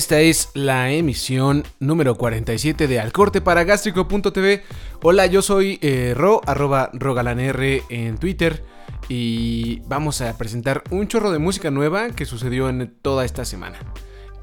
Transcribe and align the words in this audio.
Esta 0.00 0.20
es 0.20 0.48
la 0.54 0.90
emisión 0.90 1.62
número 1.78 2.14
47 2.14 2.88
de 2.88 3.00
Al 3.00 3.12
Corte 3.12 3.42
para 3.42 3.64
Gástrico.tv. 3.64 4.62
Hola, 5.02 5.26
yo 5.26 5.42
soy 5.42 5.78
eh, 5.82 6.14
Ro, 6.16 6.40
arroba 6.46 6.88
rogalanr 6.94 7.82
en 7.90 8.16
Twitter. 8.16 8.64
Y 9.10 9.80
vamos 9.80 10.22
a 10.22 10.38
presentar 10.38 10.82
un 10.88 11.06
chorro 11.06 11.30
de 11.30 11.38
música 11.38 11.70
nueva 11.70 12.08
que 12.12 12.24
sucedió 12.24 12.70
en 12.70 12.96
toda 13.02 13.26
esta 13.26 13.44
semana. 13.44 13.78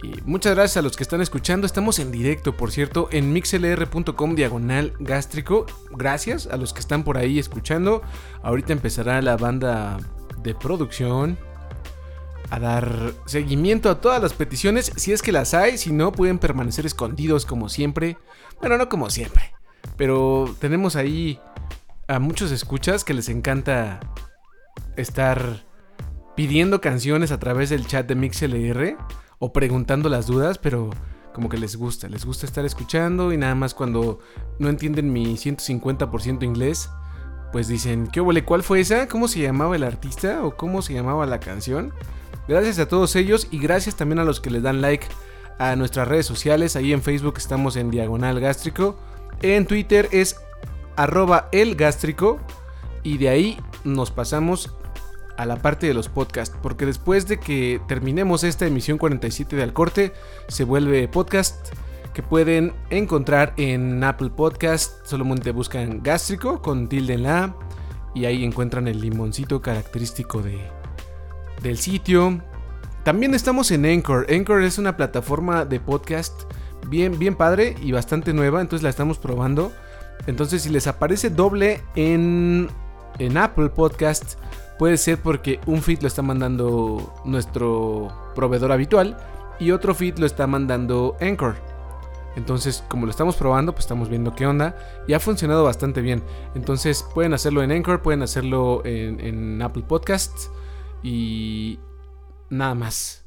Y 0.03 0.21
muchas 0.25 0.53
gracias 0.53 0.77
a 0.77 0.83
los 0.83 0.95
que 0.95 1.01
están 1.01 1.21
escuchando. 1.21 1.65
Estamos 1.65 1.97
en 1.97 2.11
directo, 2.11 2.55
por 2.55 2.71
cierto, 2.71 3.09
en 3.11 3.33
mixlr.com 3.33 4.35
diagonal 4.35 4.93
gástrico. 4.99 5.65
Gracias 5.89 6.45
a 6.45 6.57
los 6.57 6.71
que 6.71 6.81
están 6.81 7.03
por 7.03 7.17
ahí 7.17 7.39
escuchando. 7.39 8.03
Ahorita 8.43 8.73
empezará 8.73 9.23
la 9.23 9.37
banda 9.37 9.97
de 10.43 10.53
producción 10.53 11.39
a 12.49 12.59
dar 12.59 13.13
seguimiento 13.25 13.89
a 13.89 14.01
todas 14.01 14.21
las 14.21 14.33
peticiones, 14.33 14.91
si 14.95 15.11
es 15.11 15.21
que 15.21 15.31
las 15.31 15.53
hay, 15.53 15.77
si 15.77 15.91
no, 15.91 16.11
pueden 16.11 16.39
permanecer 16.39 16.85
escondidos 16.85 17.45
como 17.45 17.69
siempre. 17.69 18.17
Bueno, 18.59 18.77
no 18.77 18.89
como 18.89 19.09
siempre, 19.09 19.53
pero 19.97 20.55
tenemos 20.59 20.95
ahí 20.95 21.39
a 22.07 22.19
muchos 22.19 22.51
escuchas 22.51 23.03
que 23.03 23.13
les 23.13 23.29
encanta 23.29 23.99
estar 24.95 25.65
pidiendo 26.35 26.81
canciones 26.81 27.31
a 27.31 27.39
través 27.39 27.69
del 27.69 27.87
chat 27.87 28.07
de 28.07 28.15
MixLR 28.15 28.97
o 29.39 29.53
preguntando 29.53 30.07
las 30.07 30.27
dudas, 30.27 30.57
pero 30.57 30.89
como 31.33 31.49
que 31.49 31.57
les 31.57 31.75
gusta, 31.75 32.07
les 32.07 32.25
gusta 32.25 32.45
estar 32.45 32.65
escuchando 32.65 33.31
y 33.31 33.37
nada 33.37 33.55
más 33.55 33.73
cuando 33.73 34.19
no 34.57 34.69
entienden 34.69 35.11
mi 35.11 35.35
150% 35.35 36.43
inglés, 36.43 36.89
pues 37.51 37.67
dicen, 37.67 38.07
¿qué 38.07 38.21
huele? 38.21 38.43
¿Cuál 38.43 38.63
fue 38.63 38.79
esa? 38.79 39.07
¿Cómo 39.07 39.27
se 39.27 39.39
llamaba 39.39 39.75
el 39.75 39.83
artista? 39.83 40.43
¿O 40.43 40.57
cómo 40.57 40.81
se 40.81 40.93
llamaba 40.93 41.25
la 41.25 41.39
canción? 41.39 41.93
Gracias 42.47 42.79
a 42.79 42.87
todos 42.87 43.15
ellos 43.15 43.47
y 43.51 43.59
gracias 43.59 43.95
también 43.95 44.19
a 44.19 44.23
los 44.23 44.39
que 44.39 44.49
les 44.49 44.63
dan 44.63 44.81
like 44.81 45.05
a 45.59 45.75
nuestras 45.75 46.07
redes 46.07 46.25
sociales. 46.25 46.75
Ahí 46.75 46.93
en 46.93 47.01
Facebook 47.01 47.35
estamos 47.37 47.75
en 47.75 47.91
Diagonal 47.91 48.39
Gástrico. 48.39 48.97
En 49.41 49.65
Twitter 49.65 50.07
es 50.11 50.37
arroba 50.95 51.49
el 51.51 51.75
gástrico. 51.75 52.39
Y 53.03 53.17
de 53.17 53.29
ahí 53.29 53.59
nos 53.83 54.11
pasamos 54.11 54.73
a 55.37 55.45
la 55.45 55.57
parte 55.57 55.87
de 55.87 55.93
los 55.93 56.09
podcasts. 56.09 56.55
Porque 56.61 56.85
después 56.85 57.27
de 57.27 57.39
que 57.39 57.81
terminemos 57.87 58.43
esta 58.43 58.65
emisión 58.65 58.97
47 58.97 59.55
de 59.55 59.63
Al 59.63 59.73
Corte, 59.73 60.13
se 60.47 60.63
vuelve 60.63 61.07
podcast 61.07 61.73
que 62.13 62.23
pueden 62.23 62.73
encontrar 62.89 63.53
en 63.57 64.03
Apple 64.03 64.29
Podcast. 64.29 65.05
Solamente 65.05 65.51
buscan 65.51 66.01
gástrico 66.01 66.61
con 66.61 66.87
tilde 66.87 67.13
en 67.15 67.23
la. 67.23 67.55
Y 68.15 68.25
ahí 68.25 68.43
encuentran 68.43 68.87
el 68.87 68.99
limoncito 68.99 69.61
característico 69.61 70.41
de, 70.41 70.59
del 71.61 71.77
sitio. 71.77 72.41
También 73.03 73.33
estamos 73.33 73.71
en 73.71 73.85
Anchor. 73.85 74.27
Anchor 74.29 74.63
es 74.63 74.77
una 74.77 74.97
plataforma 74.97 75.65
de 75.65 75.79
podcast 75.79 76.43
bien, 76.87 77.17
bien 77.19 77.35
padre 77.35 77.75
y 77.81 77.91
bastante 77.91 78.33
nueva, 78.33 78.61
entonces 78.61 78.83
la 78.83 78.89
estamos 78.89 79.17
probando. 79.17 79.71
Entonces 80.25 80.63
si 80.63 80.69
les 80.69 80.87
aparece 80.87 81.29
doble 81.29 81.81
en, 81.95 82.69
en 83.19 83.37
Apple 83.37 83.69
Podcast, 83.69 84.35
puede 84.77 84.97
ser 84.97 85.21
porque 85.21 85.59
un 85.65 85.81
feed 85.81 86.01
lo 86.01 86.07
está 86.07 86.21
mandando 86.21 87.13
nuestro 87.25 88.11
proveedor 88.35 88.71
habitual 88.71 89.17
y 89.59 89.71
otro 89.71 89.95
feed 89.95 90.17
lo 90.17 90.25
está 90.25 90.47
mandando 90.47 91.15
Anchor. 91.21 91.55
Entonces, 92.35 92.83
como 92.87 93.07
lo 93.07 93.09
estamos 93.09 93.35
probando, 93.35 93.71
pues 93.71 93.85
estamos 93.85 94.09
viendo 94.09 94.35
qué 94.35 94.45
onda. 94.45 94.77
Y 95.07 95.13
ha 95.13 95.19
funcionado 95.19 95.63
bastante 95.63 96.01
bien. 96.01 96.21
Entonces, 96.53 97.03
pueden 97.15 97.33
hacerlo 97.33 97.63
en 97.63 97.71
Anchor, 97.71 98.03
pueden 98.03 98.21
hacerlo 98.21 98.83
en, 98.85 99.19
en 99.19 99.59
Apple 99.59 99.83
Podcasts. 99.87 100.51
Y 101.07 101.79
nada 102.49 102.75
más. 102.75 103.23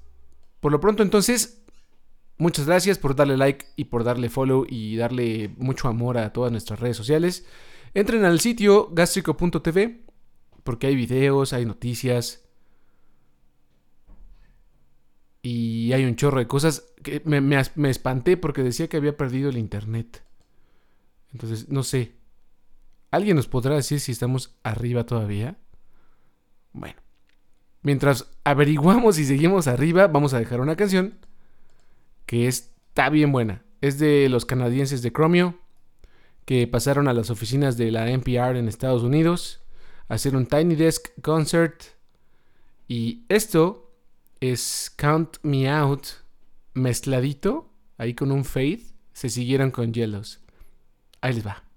Por 0.60 0.70
lo 0.70 0.80
pronto 0.80 1.02
entonces, 1.02 1.62
muchas 2.36 2.66
gracias 2.66 2.98
por 2.98 3.16
darle 3.16 3.38
like 3.38 3.64
y 3.74 3.84
por 3.84 4.04
darle 4.04 4.28
follow 4.28 4.66
y 4.68 4.96
darle 4.96 5.54
mucho 5.56 5.88
amor 5.88 6.18
a 6.18 6.30
todas 6.30 6.52
nuestras 6.52 6.78
redes 6.78 6.98
sociales. 6.98 7.46
Entren 7.94 8.26
al 8.26 8.38
sitio 8.40 8.90
gastrico.tv 8.92 10.04
porque 10.62 10.88
hay 10.88 10.94
videos, 10.94 11.54
hay 11.54 11.64
noticias. 11.64 12.44
Y 15.40 15.94
hay 15.94 16.04
un 16.04 16.16
chorro 16.16 16.40
de 16.40 16.46
cosas 16.46 16.84
que 17.02 17.22
me, 17.24 17.40
me 17.40 17.90
espanté 17.90 18.36
porque 18.36 18.62
decía 18.62 18.88
que 18.88 18.98
había 18.98 19.16
perdido 19.16 19.48
el 19.48 19.56
internet. 19.56 20.22
Entonces, 21.32 21.70
no 21.70 21.82
sé. 21.82 22.12
¿Alguien 23.10 23.36
nos 23.36 23.48
podrá 23.48 23.74
decir 23.74 24.00
si 24.00 24.12
estamos 24.12 24.58
arriba 24.64 25.06
todavía? 25.06 25.56
Bueno. 26.74 27.00
Mientras 27.82 28.26
averiguamos 28.44 29.18
y 29.18 29.24
seguimos 29.24 29.66
arriba, 29.66 30.06
vamos 30.06 30.34
a 30.34 30.38
dejar 30.38 30.60
una 30.60 30.76
canción 30.76 31.14
que 32.26 32.46
está 32.46 33.08
bien 33.08 33.32
buena. 33.32 33.62
Es 33.80 33.98
de 33.98 34.28
los 34.28 34.44
canadienses 34.44 35.00
de 35.02 35.12
Chromio, 35.12 35.58
que 36.44 36.66
pasaron 36.66 37.08
a 37.08 37.14
las 37.14 37.30
oficinas 37.30 37.76
de 37.76 37.90
la 37.90 38.10
NPR 38.10 38.56
en 38.56 38.68
Estados 38.68 39.02
Unidos 39.02 39.62
a 40.08 40.14
hacer 40.14 40.36
un 40.36 40.46
Tiny 40.46 40.74
Desk 40.74 41.08
Concert. 41.22 41.82
Y 42.86 43.24
esto 43.28 43.90
es 44.40 44.92
Count 44.96 45.38
Me 45.42 45.70
Out 45.70 46.06
mezcladito, 46.74 47.70
ahí 47.96 48.14
con 48.14 48.30
un 48.32 48.44
fade. 48.44 48.82
Se 49.12 49.28
siguieron 49.28 49.70
con 49.70 49.92
Yellows. 49.92 50.40
Ahí 51.20 51.34
les 51.34 51.46
va. 51.46 51.69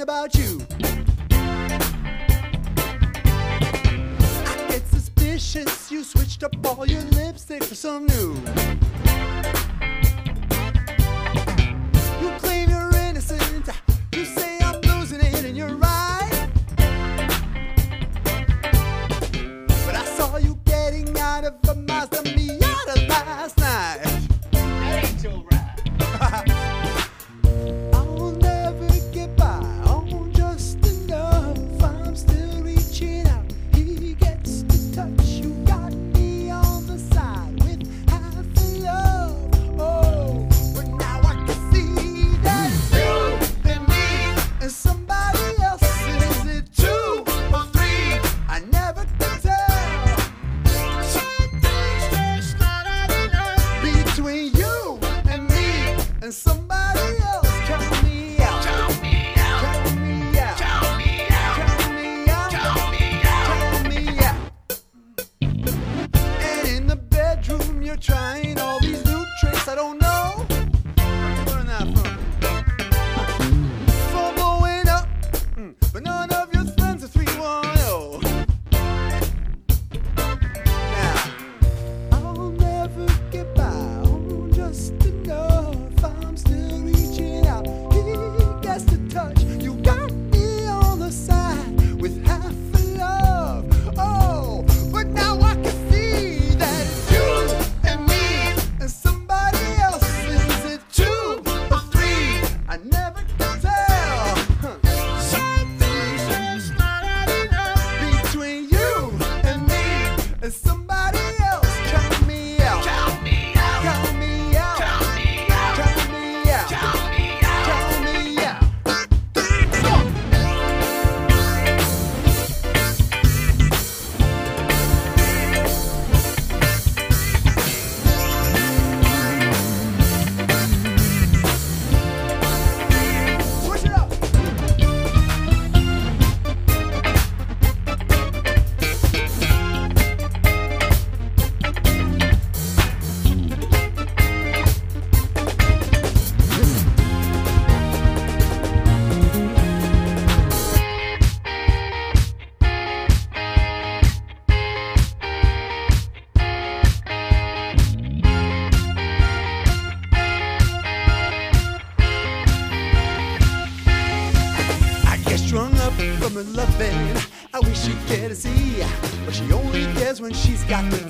About 0.00 0.34
you. 0.34 0.60
I 4.46 4.66
get 4.68 4.86
suspicious 4.88 5.90
you 5.90 6.04
switched 6.04 6.42
up 6.42 6.54
all 6.66 6.86
your 6.86 7.02
lipstick 7.12 7.62
for 7.64 7.74
some 7.74 8.06
new. 8.06 8.75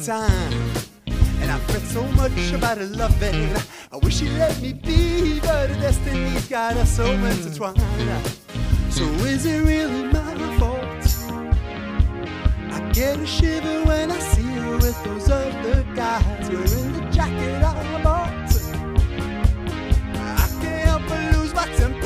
Time. 0.07 0.53
And 1.41 1.51
I 1.51 1.59
fret 1.67 1.83
so 1.83 2.03
much 2.13 2.53
about 2.53 2.79
loving. 2.79 3.53
I 3.93 3.97
wish 3.97 4.19
she 4.19 4.29
let 4.39 4.57
me 4.63 4.73
be, 4.73 5.41
but 5.41 5.69
her 5.69 5.81
destiny's 5.81 6.47
got 6.49 6.77
us 6.77 6.97
so 6.97 7.07
intertwined. 7.07 7.81
So 8.89 9.03
is 9.27 9.45
it 9.47 9.65
really 9.65 10.05
my 10.13 10.35
fault? 10.61 11.05
I 12.71 12.79
get 12.93 13.19
a 13.19 13.27
shiver 13.27 13.83
when 13.85 14.13
I 14.13 14.19
see 14.21 14.43
her 14.43 14.77
with 14.77 15.03
those 15.03 15.29
other 15.29 15.85
guys 15.97 16.51
wearing 16.51 16.93
the 16.93 17.11
jacket 17.11 17.65
I 17.65 18.03
bought. 18.05 18.31
I 20.15 20.47
can't 20.61 20.87
help 20.87 21.03
but 21.09 21.35
lose 21.35 21.53
my 21.53 21.67
temper 21.75 22.06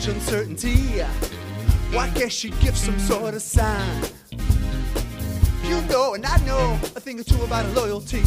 Much 0.00 0.08
uncertainty. 0.08 1.02
Why 1.92 2.08
can't 2.14 2.32
she 2.32 2.48
give 2.62 2.74
some 2.74 2.98
sort 2.98 3.34
of 3.34 3.42
sign? 3.42 4.02
You 5.62 5.78
know 5.92 6.14
and 6.14 6.24
I 6.24 6.38
know 6.46 6.80
a 6.96 7.00
thing 7.00 7.20
or 7.20 7.22
two 7.22 7.42
about 7.42 7.66
loyalty. 7.74 8.22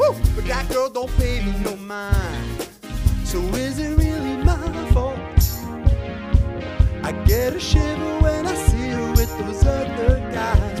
Woo! 0.00 0.16
But 0.34 0.46
that 0.46 0.68
girl 0.68 0.90
don't 0.90 1.16
pay 1.16 1.44
me 1.44 1.52
no 1.62 1.76
mind. 1.76 2.68
So 3.22 3.38
is 3.54 3.78
it 3.78 3.96
really 3.96 4.36
my 4.42 4.90
fault? 4.90 5.16
I 7.04 7.12
get 7.24 7.54
a 7.54 7.60
shiver 7.60 8.18
when 8.18 8.44
I 8.48 8.54
see 8.56 8.88
her 8.88 9.10
with 9.12 9.38
those 9.38 9.64
other 9.64 10.18
guys 10.34 10.80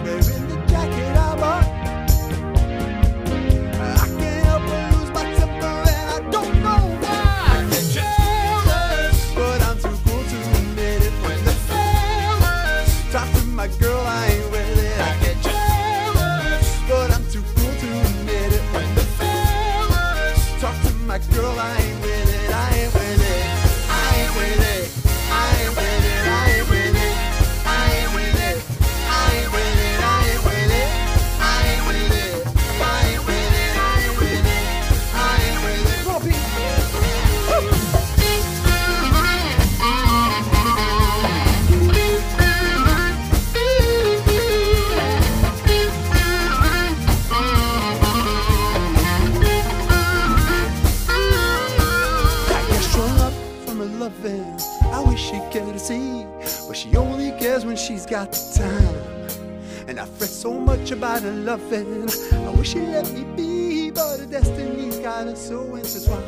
got 58.16 58.32
the 58.32 58.62
time. 58.64 59.88
And 59.88 60.00
I 60.00 60.06
fret 60.06 60.30
so 60.30 60.50
much 60.54 60.90
about 60.90 61.20
her 61.20 61.32
loving. 61.32 62.08
I 62.48 62.50
wish 62.56 62.70
she 62.72 62.80
let 62.80 63.12
me 63.12 63.24
be, 63.36 63.90
but 63.90 64.20
her 64.20 64.24
destiny's 64.24 64.98
got 65.00 65.26
us 65.26 65.48
so 65.48 65.58
intertwined. 65.74 66.24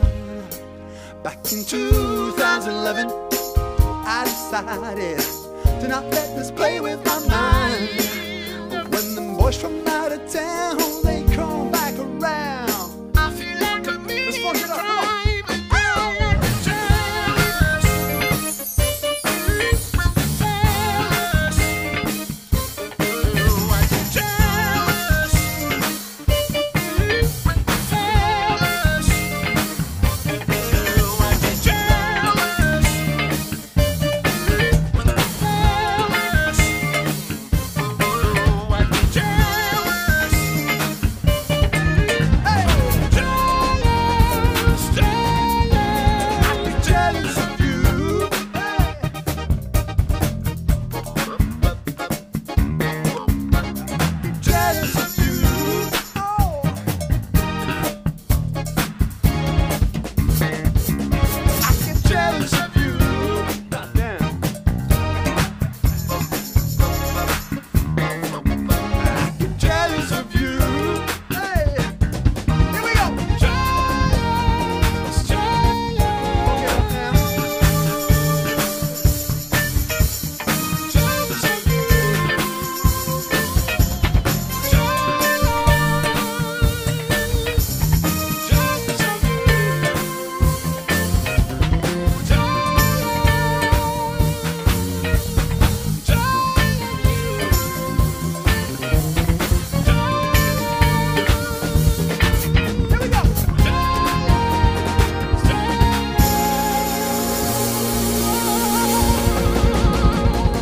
Back 1.22 1.38
in 1.50 1.64
2011, 1.64 3.06
I 4.16 4.20
decided 4.24 5.18
to 5.80 5.88
not 5.88 6.04
let 6.16 6.28
this 6.36 6.50
play 6.50 6.78
with 6.80 7.02
my 7.06 7.20
mind. 7.36 7.88
But 8.70 8.84
when 8.92 9.14
the 9.14 9.34
boys 9.38 9.56
from 9.56 9.77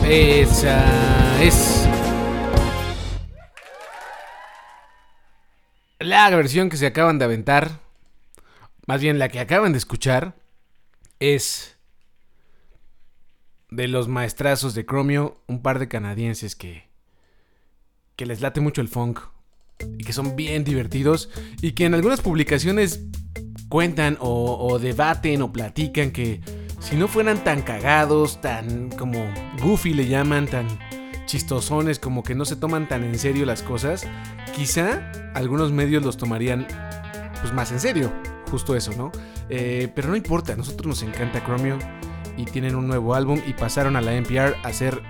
Esa 0.09 1.43
es. 1.43 1.89
La 5.99 6.31
versión 6.31 6.71
que 6.71 6.77
se 6.77 6.87
acaban 6.87 7.19
de 7.19 7.25
aventar, 7.25 7.81
más 8.87 9.01
bien 9.01 9.19
la 9.19 9.29
que 9.29 9.41
acaban 9.41 9.73
de 9.73 9.79
escuchar, 9.79 10.37
es 11.19 11.77
de 13.71 13.89
los 13.89 14.07
maestrazos 14.07 14.75
de 14.75 14.87
Chromio, 14.87 15.43
un 15.49 15.61
par 15.61 15.81
de 15.81 15.89
canadienses 15.89 16.55
que, 16.55 16.89
que 18.15 18.27
les 18.27 18.41
late 18.41 18.61
mucho 18.61 18.83
el 18.83 18.89
funk 18.89 19.19
y 19.99 20.05
que 20.05 20.13
son 20.13 20.37
bien 20.37 20.63
divertidos 20.63 21.31
y 21.61 21.73
que 21.73 21.85
en 21.85 21.95
algunas 21.95 22.21
publicaciones 22.21 23.01
cuentan 23.69 24.19
o, 24.21 24.69
o 24.69 24.79
debaten 24.79 25.43
o 25.43 25.53
platican 25.53 26.13
que 26.13 26.66
si 26.81 26.97
no 26.97 27.09
fueran 27.09 27.43
tan 27.43 27.63
cagados, 27.63 28.41
tan 28.41 28.91
como 28.91 29.25
goofy 29.63 29.93
le 29.95 30.07
llaman, 30.09 30.47
tan 30.47 30.67
chistosones, 31.27 31.99
como 31.99 32.23
que 32.23 32.35
no 32.35 32.45
se 32.45 32.57
toman 32.57 32.89
tan 32.89 33.03
en 33.05 33.19
serio 33.19 33.45
las 33.47 33.63
cosas, 33.63 34.07
quizá 34.55 35.11
algunos 35.35 35.73
medios 35.73 36.05
los 36.05 36.17
tomarían 36.17 36.67
pues 37.41 37.53
más 37.53 37.73
en 37.73 37.81
serio, 37.81 38.13
justo 38.51 38.77
eso, 38.77 38.93
¿no? 38.97 39.11
Eh, 39.49 39.91
pero 39.95 40.09
no 40.09 40.17
importa, 40.17 40.53
a 40.53 40.57
nosotros 40.57 40.87
nos 40.87 41.03
encanta 41.03 41.45
Chromio 41.45 41.79
y 42.37 42.45
tienen 42.45 42.77
un 42.77 42.87
nuevo 42.87 43.15
álbum 43.15 43.41
y 43.47 43.53
pasaron 43.55 43.97
a 43.97 44.01
la 44.01 44.15
NPR 44.15 44.55
a 44.63 44.69
hacer 44.69 45.03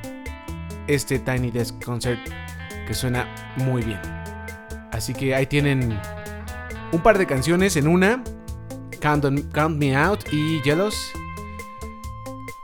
este 0.87 1.19
Tiny 1.19 1.51
Desk 1.51 1.83
Concert 1.85 2.21
que 2.87 2.95
suena 2.95 3.27
muy 3.57 3.83
bien. 3.83 4.01
Así 4.93 5.13
que 5.13 5.35
ahí 5.35 5.47
tienen 5.47 5.99
un 6.93 7.01
par 7.03 7.19
de 7.19 7.27
canciones 7.27 7.77
en 7.77 7.89
una, 7.89 8.23
Count, 9.01 9.25
On- 9.27 9.43
Count 9.53 9.77
Me 9.77 9.95
Out 9.97 10.33
y 10.33 10.61
Jealous, 10.65 10.97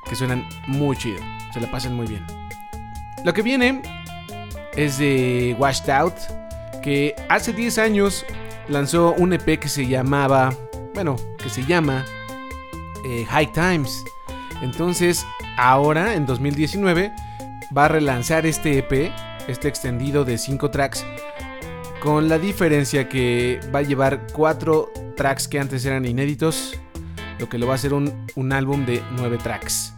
que 0.09 0.17
suenan 0.17 0.47
muy 0.67 0.97
chido, 0.97 1.21
se 1.53 1.61
la 1.61 1.71
pasan 1.71 1.95
muy 1.95 2.07
bien. 2.07 2.25
Lo 3.25 3.33
que 3.33 3.43
viene 3.43 3.83
es 4.77 4.99
de 4.99 5.55
Washed 5.59 5.89
Out, 5.91 6.15
que 6.83 7.15
hace 7.29 7.53
10 7.53 7.79
años 7.79 8.25
lanzó 8.69 9.15
un 9.15 9.33
EP 9.33 9.59
que 9.59 9.69
se 9.69 9.87
llamaba, 9.87 10.55
bueno, 10.95 11.17
que 11.43 11.49
se 11.49 11.65
llama 11.65 12.05
eh, 13.05 13.25
High 13.29 13.53
Times. 13.53 14.05
Entonces, 14.61 15.25
ahora, 15.57 16.15
en 16.15 16.27
2019, 16.27 17.13
va 17.77 17.87
a 17.87 17.89
relanzar 17.89 18.47
este 18.47 18.79
EP, 18.79 19.13
este 19.49 19.69
extendido 19.69 20.25
de 20.25 20.39
5 20.39 20.71
tracks, 20.71 21.05
con 22.01 22.29
la 22.29 22.39
diferencia 22.39 23.09
que 23.09 23.61
va 23.75 23.81
a 23.81 23.83
llevar 23.83 24.27
4 24.33 24.91
tracks 25.17 25.49
que 25.49 25.59
antes 25.59 25.85
eran 25.85 26.05
inéditos, 26.05 26.79
lo 27.39 27.49
que 27.49 27.59
lo 27.59 27.67
va 27.67 27.73
a 27.73 27.77
hacer 27.77 27.95
un, 27.95 28.27
un 28.35 28.53
álbum 28.53 28.87
de 28.87 29.03
9 29.13 29.39
tracks. 29.39 29.95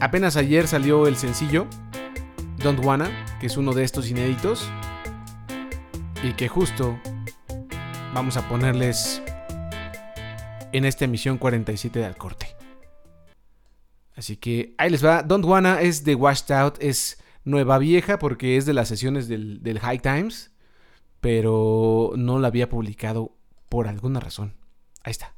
Apenas 0.00 0.36
ayer 0.36 0.68
salió 0.68 1.06
el 1.06 1.16
sencillo 1.16 1.66
Don't 2.58 2.84
Wanna, 2.84 3.10
que 3.40 3.46
es 3.46 3.56
uno 3.56 3.72
de 3.72 3.84
estos 3.84 4.08
inéditos, 4.08 4.68
y 6.22 6.32
que 6.32 6.48
justo 6.48 6.98
vamos 8.14 8.36
a 8.36 8.48
ponerles 8.48 9.22
en 10.72 10.84
esta 10.84 11.04
emisión 11.04 11.36
47 11.36 11.98
de 11.98 12.04
Al 12.06 12.16
Corte. 12.16 12.56
Así 14.16 14.36
que 14.36 14.74
ahí 14.78 14.90
les 14.90 15.04
va. 15.04 15.22
Don't 15.22 15.44
Wanna 15.44 15.82
es 15.82 16.04
de 16.04 16.14
Washed 16.14 16.50
Out, 16.52 16.78
es 16.80 17.22
nueva 17.44 17.78
vieja 17.78 18.18
porque 18.18 18.56
es 18.56 18.64
de 18.64 18.72
las 18.72 18.88
sesiones 18.88 19.28
del, 19.28 19.62
del 19.62 19.80
High 19.80 20.00
Times, 20.00 20.52
pero 21.20 22.12
no 22.16 22.38
la 22.38 22.48
había 22.48 22.68
publicado 22.68 23.36
por 23.68 23.88
alguna 23.88 24.20
razón. 24.20 24.54
Ahí 25.02 25.10
está. 25.10 25.34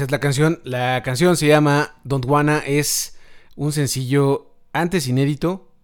Es 0.00 0.10
la 0.10 0.18
canción. 0.18 0.60
La 0.64 1.02
canción 1.02 1.36
se 1.36 1.46
llama 1.46 1.94
Don't 2.04 2.24
Wanna. 2.24 2.60
Es 2.60 3.18
un 3.54 3.70
sencillo 3.70 4.54
antes 4.72 5.06
inédito 5.06 5.74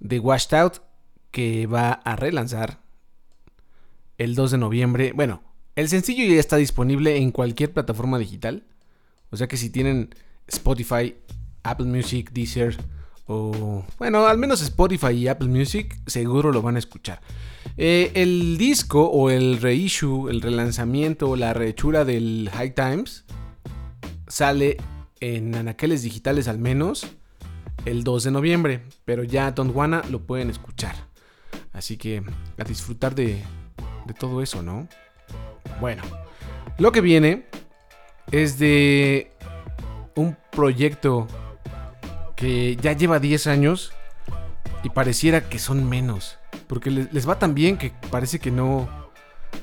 de 0.00 0.18
Washed 0.18 0.56
Out 0.56 0.78
que 1.30 1.66
va 1.66 1.92
a 1.92 2.16
relanzar 2.16 2.80
el 4.16 4.34
2 4.34 4.52
de 4.52 4.58
noviembre. 4.58 5.12
Bueno, 5.14 5.42
el 5.76 5.90
sencillo 5.90 6.24
ya 6.24 6.40
está 6.40 6.56
disponible 6.56 7.18
en 7.18 7.32
cualquier 7.32 7.70
plataforma 7.72 8.18
digital. 8.18 8.64
O 9.28 9.36
sea 9.36 9.46
que 9.46 9.58
si 9.58 9.68
tienen 9.68 10.14
Spotify, 10.46 11.14
Apple 11.64 11.86
Music, 11.86 12.30
Deezer 12.32 12.78
o... 13.26 13.84
Bueno, 13.98 14.26
al 14.26 14.38
menos 14.38 14.62
Spotify 14.62 15.12
y 15.12 15.28
Apple 15.28 15.48
Music 15.48 16.00
seguro 16.06 16.50
lo 16.50 16.62
van 16.62 16.76
a 16.76 16.78
escuchar. 16.78 17.20
Eh, 17.76 18.10
el 18.14 18.56
disco 18.56 19.04
o 19.04 19.28
el 19.28 19.60
reissue, 19.60 20.30
el 20.30 20.40
relanzamiento 20.40 21.28
o 21.28 21.36
la 21.36 21.52
rehechura 21.52 22.06
del 22.06 22.48
High 22.50 22.74
Times 22.74 23.23
sale 24.26 24.76
en 25.20 25.54
anaqueles 25.54 26.02
digitales 26.02 26.48
al 26.48 26.58
menos 26.58 27.06
el 27.84 28.04
2 28.04 28.24
de 28.24 28.30
noviembre. 28.30 28.82
Pero 29.04 29.24
ya 29.24 29.50
Don't 29.50 29.74
Wanna 29.74 30.02
lo 30.10 30.20
pueden 30.20 30.50
escuchar. 30.50 30.94
Así 31.72 31.96
que 31.96 32.22
a 32.58 32.64
disfrutar 32.64 33.14
de, 33.14 33.42
de 34.06 34.14
todo 34.14 34.42
eso, 34.42 34.62
¿no? 34.62 34.88
Bueno, 35.80 36.02
lo 36.78 36.92
que 36.92 37.00
viene 37.00 37.46
es 38.30 38.58
de 38.58 39.30
un 40.14 40.36
proyecto 40.52 41.26
que 42.36 42.76
ya 42.76 42.92
lleva 42.92 43.18
10 43.18 43.46
años 43.46 43.92
y 44.82 44.90
pareciera 44.90 45.48
que 45.48 45.58
son 45.58 45.88
menos. 45.88 46.38
Porque 46.66 46.90
les, 46.90 47.12
les 47.12 47.28
va 47.28 47.38
tan 47.38 47.54
bien 47.54 47.76
que 47.76 47.92
parece 48.10 48.38
que 48.38 48.50
no, 48.50 48.88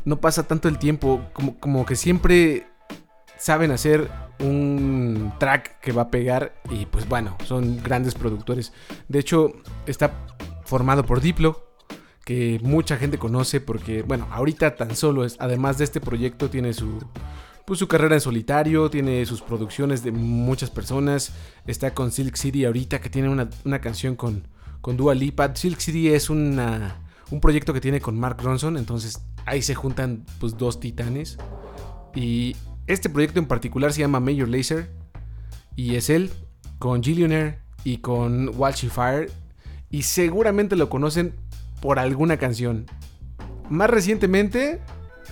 no 0.06 0.20
pasa 0.20 0.44
tanto 0.44 0.68
el 0.68 0.78
tiempo. 0.78 1.22
Como, 1.34 1.58
como 1.60 1.86
que 1.86 1.96
siempre 1.96 2.68
saben 3.38 3.72
hacer 3.72 4.10
un 4.42 5.34
track 5.40 5.80
que 5.80 5.92
va 5.92 6.04
a 6.04 6.12
pegar. 6.12 6.56
Y 6.70 6.86
pues 6.86 7.08
bueno, 7.08 7.38
son 7.46 7.82
grandes 7.82 8.16
productores. 8.16 8.74
De 9.08 9.20
hecho, 9.20 9.54
está 9.86 10.26
formado 10.66 11.06
por 11.06 11.22
Diplo. 11.22 11.68
Que 12.26 12.60
mucha 12.62 12.98
gente 12.98 13.18
conoce 13.18 13.62
porque, 13.62 14.04
bueno, 14.04 14.28
ahorita 14.30 14.76
tan 14.76 14.96
solo 14.96 15.26
es, 15.26 15.38
además 15.40 15.80
de 15.80 15.86
este 15.86 16.00
proyecto, 16.00 16.52
tiene 16.52 16.72
su, 16.72 17.00
pues, 17.66 17.80
su 17.80 17.88
carrera 17.88 18.14
en 18.14 18.22
solitario, 18.22 18.92
tiene 18.92 19.26
sus 19.26 19.42
producciones 19.42 20.04
de 20.04 20.12
muchas 20.12 20.70
personas. 20.70 21.34
Está 21.66 21.96
con 21.96 22.12
Silk 22.12 22.36
City 22.36 22.66
ahorita, 22.66 23.02
que 23.02 23.10
tiene 23.10 23.28
una, 23.28 23.50
una 23.66 23.82
canción 23.82 24.16
con, 24.16 24.48
con 24.82 24.98
Dua 24.98 25.16
Lipa. 25.16 25.56
Silk 25.56 25.80
City 25.80 26.10
es 26.10 26.30
una, 26.30 27.02
un 27.32 27.42
proyecto 27.42 27.74
que 27.74 27.82
tiene 27.82 28.00
con 28.00 28.20
Mark 28.20 28.38
Ronson, 28.42 28.78
entonces 28.78 29.20
ahí 29.46 29.62
se 29.64 29.74
juntan 29.74 30.26
pues 30.40 30.58
dos 30.58 30.80
titanes. 30.80 31.38
Y 32.14 32.56
este 32.88 33.10
proyecto 33.10 33.40
en 33.40 33.46
particular 33.46 33.94
se 33.94 34.02
llama 34.02 34.20
Major 34.20 34.48
Lazer 34.48 34.90
y 35.76 35.96
es 35.96 36.10
él 36.10 36.32
con 36.80 37.04
Gillionaire 37.04 37.60
y 37.84 37.98
con 37.98 38.52
Walshy 38.58 38.90
Fire 38.90 39.32
y 39.90 40.04
seguramente 40.04 40.76
lo 40.76 40.90
conocen 40.90 41.36
por 41.82 42.00
alguna 42.00 42.38
canción. 42.38 42.86
Más 43.70 43.90
recientemente 43.90 44.82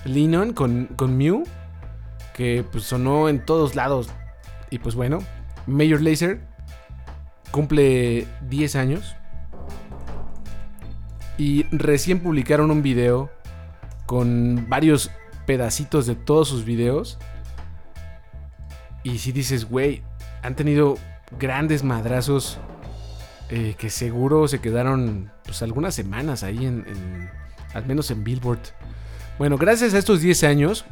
Lennon 0.05 0.53
con, 0.53 0.85
con 0.95 1.17
Mew, 1.17 1.43
que 2.33 2.65
pues 2.71 2.83
sonó 2.83 3.29
en 3.29 3.43
todos 3.45 3.75
lados. 3.75 4.09
Y 4.69 4.79
pues 4.79 4.95
bueno, 4.95 5.19
Major 5.67 6.01
Lazer 6.01 6.41
cumple 7.51 8.27
10 8.49 8.75
años. 8.75 9.15
Y 11.37 11.63
recién 11.71 12.19
publicaron 12.19 12.69
un 12.69 12.81
video 12.81 13.31
con 14.05 14.67
varios 14.67 15.09
pedacitos 15.45 16.05
de 16.05 16.15
todos 16.15 16.49
sus 16.49 16.65
videos. 16.65 17.17
Y 19.03 19.19
si 19.19 19.31
dices, 19.31 19.65
güey, 19.65 20.03
han 20.41 20.55
tenido 20.55 20.97
grandes 21.39 21.83
madrazos 21.83 22.57
eh, 23.49 23.75
que 23.77 23.89
seguro 23.89 24.47
se 24.47 24.59
quedaron 24.59 25.31
pues 25.43 25.61
algunas 25.61 25.95
semanas 25.95 26.43
ahí 26.43 26.65
en, 26.65 26.85
al 27.73 27.85
menos 27.85 28.11
en 28.11 28.23
Billboard. 28.23 28.59
Bueno, 29.37 29.57
gracias 29.57 29.93
a 29.93 29.97
estos 29.97 30.21
10 30.21 30.43
años 30.43 30.85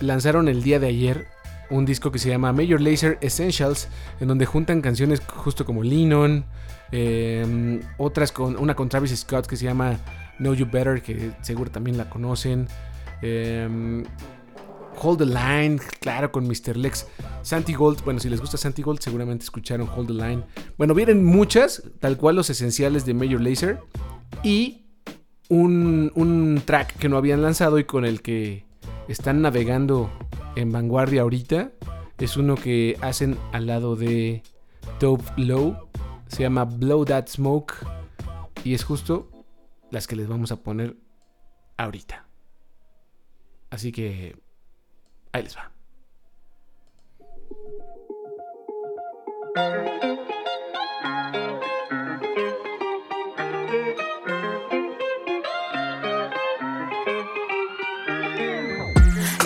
lanzaron 0.00 0.48
el 0.48 0.62
día 0.62 0.78
de 0.78 0.88
ayer 0.88 1.26
un 1.70 1.84
disco 1.84 2.10
que 2.10 2.18
se 2.18 2.28
llama 2.28 2.52
Major 2.52 2.80
Lazer 2.80 3.18
Essentials, 3.20 3.88
en 4.20 4.28
donde 4.28 4.46
juntan 4.46 4.80
canciones 4.80 5.20
justo 5.20 5.64
como 5.64 5.82
Lennon, 5.82 6.44
eh, 6.92 7.80
otras 7.98 8.32
con 8.32 8.56
una 8.56 8.74
con 8.74 8.88
Travis 8.88 9.14
Scott 9.14 9.46
que 9.46 9.56
se 9.56 9.64
llama 9.64 9.98
Know 10.38 10.54
You 10.54 10.66
Better, 10.70 11.02
que 11.02 11.32
seguro 11.42 11.70
también 11.70 11.98
la 11.98 12.08
conocen. 12.08 12.68
eh, 13.22 14.02
Hold 15.00 15.18
the 15.18 15.26
Line, 15.26 15.78
claro, 16.00 16.32
con 16.32 16.46
Mr. 16.46 16.76
Lex. 16.76 17.06
Santi 17.42 17.74
Gold, 17.74 18.04
bueno, 18.04 18.20
si 18.20 18.28
les 18.28 18.40
gusta 18.40 18.56
Santi 18.56 18.82
Gold, 18.82 19.00
seguramente 19.00 19.44
escucharon 19.44 19.88
Hold 19.88 20.08
the 20.08 20.14
Line. 20.14 20.44
Bueno, 20.76 20.94
vienen 20.94 21.24
muchas, 21.24 21.82
tal 22.00 22.16
cual 22.16 22.36
los 22.36 22.50
esenciales 22.50 23.04
de 23.06 23.14
Major 23.14 23.40
Lazer. 23.40 23.80
Y 24.42 24.86
un, 25.48 26.12
un 26.14 26.62
track 26.64 26.96
que 26.98 27.08
no 27.08 27.16
habían 27.16 27.42
lanzado 27.42 27.78
y 27.78 27.84
con 27.84 28.04
el 28.04 28.22
que 28.22 28.64
están 29.08 29.42
navegando 29.42 30.10
en 30.56 30.72
vanguardia 30.72 31.22
ahorita. 31.22 31.72
Es 32.18 32.36
uno 32.36 32.56
que 32.56 32.96
hacen 33.00 33.38
al 33.52 33.66
lado 33.66 33.96
de 33.96 34.42
Dope 35.00 35.24
Low. 35.36 35.76
Se 36.26 36.42
llama 36.42 36.64
Blow 36.64 37.04
That 37.04 37.28
Smoke. 37.28 37.74
Y 38.64 38.74
es 38.74 38.84
justo 38.84 39.30
las 39.90 40.06
que 40.06 40.16
les 40.16 40.28
vamos 40.28 40.52
a 40.52 40.56
poner 40.56 40.96
ahorita. 41.76 42.26
Así 43.70 43.92
que 43.92 44.36
ahí 45.38 45.44
les 45.44 45.54
va. 45.54 45.70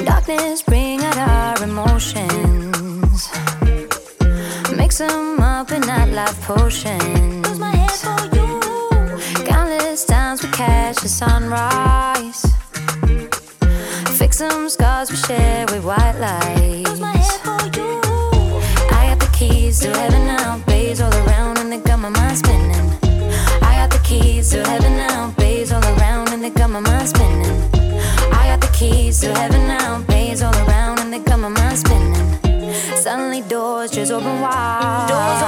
Darkness 0.04 0.62
bring 0.62 1.00
out 1.04 1.16
our 1.16 1.62
emotions. 1.62 3.30
Mix 4.76 4.98
them 4.98 5.40
up 5.40 5.70
in 5.72 5.82
that 5.82 6.08
life 6.10 6.40
potion. 6.42 7.42
Countless 9.44 10.04
times 10.04 10.42
we 10.42 10.48
catch 10.50 10.96
the 11.02 11.08
sunrise. 11.08 12.01
Some 14.42 14.66
scars 14.68 15.08
we 15.08 15.16
share 15.18 15.66
with 15.66 15.84
white 15.84 16.18
lights. 16.18 17.00
I 17.00 17.14
got 19.08 19.20
the 19.20 19.30
keys 19.38 19.78
to 19.78 19.96
heaven 19.96 20.26
now, 20.26 20.58
bays 20.66 21.00
all 21.00 21.14
around, 21.14 21.58
and 21.58 21.70
they 21.70 21.78
got 21.78 22.00
my 22.00 22.08
mind 22.08 22.38
spinning. 22.38 22.90
I 23.62 23.76
got 23.76 23.90
the 23.90 24.00
keys 24.02 24.50
to 24.50 24.66
heaven 24.66 24.96
now, 24.96 25.30
bays 25.36 25.70
all 25.70 25.84
around, 25.84 26.30
and 26.30 26.42
they 26.42 26.50
got 26.50 26.70
my 26.70 26.80
mind 26.80 27.08
spinning. 27.08 27.70
I 28.32 28.48
got 28.50 28.60
the 28.60 28.66
keys 28.76 29.20
to 29.20 29.32
heaven 29.32 29.64
now, 29.68 30.02
bays 30.08 30.42
all 30.42 30.56
around, 30.66 30.98
and 30.98 31.12
they 31.12 31.20
got 31.20 31.38
my 31.38 31.48
mind 31.48 31.78
spinning. 31.78 32.74
Suddenly 32.96 33.42
doors 33.42 33.92
just 33.92 34.10
open 34.10 34.40
wide. 34.40 35.06
Doors 35.08 35.40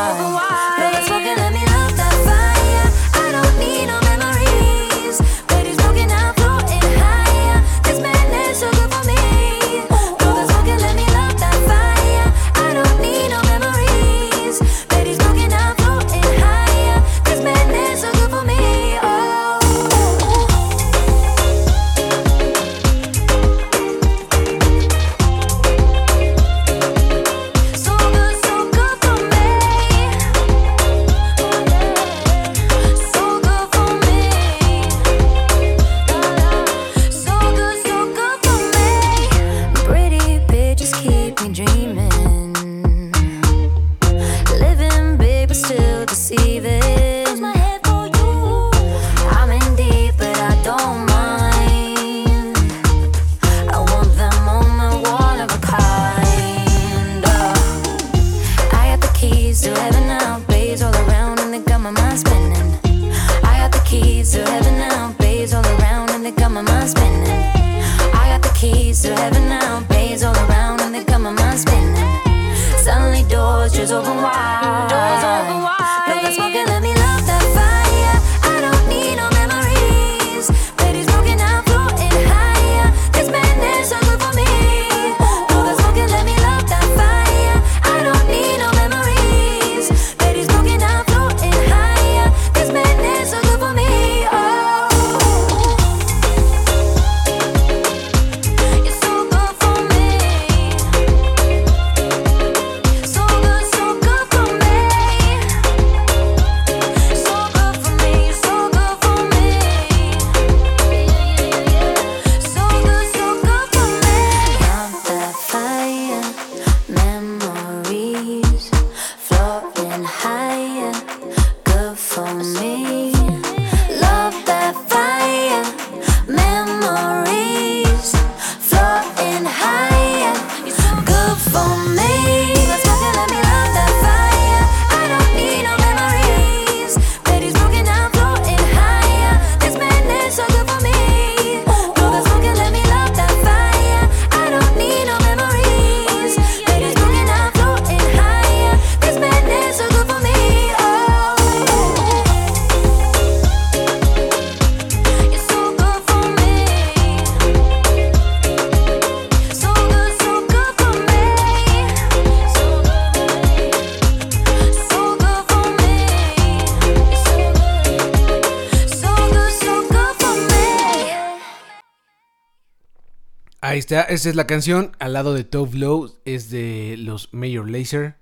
está, 173.95 174.13
esa 174.13 174.29
es 174.29 174.35
la 174.35 174.47
canción. 174.47 174.97
Al 174.99 175.13
lado 175.13 175.35
de 175.35 175.45
Tove 175.45 175.79
Low 175.79 176.13
es 176.25 176.51
de 176.51 176.97
los 176.99 177.33
Major 177.33 177.69
Lazer. 177.69 178.17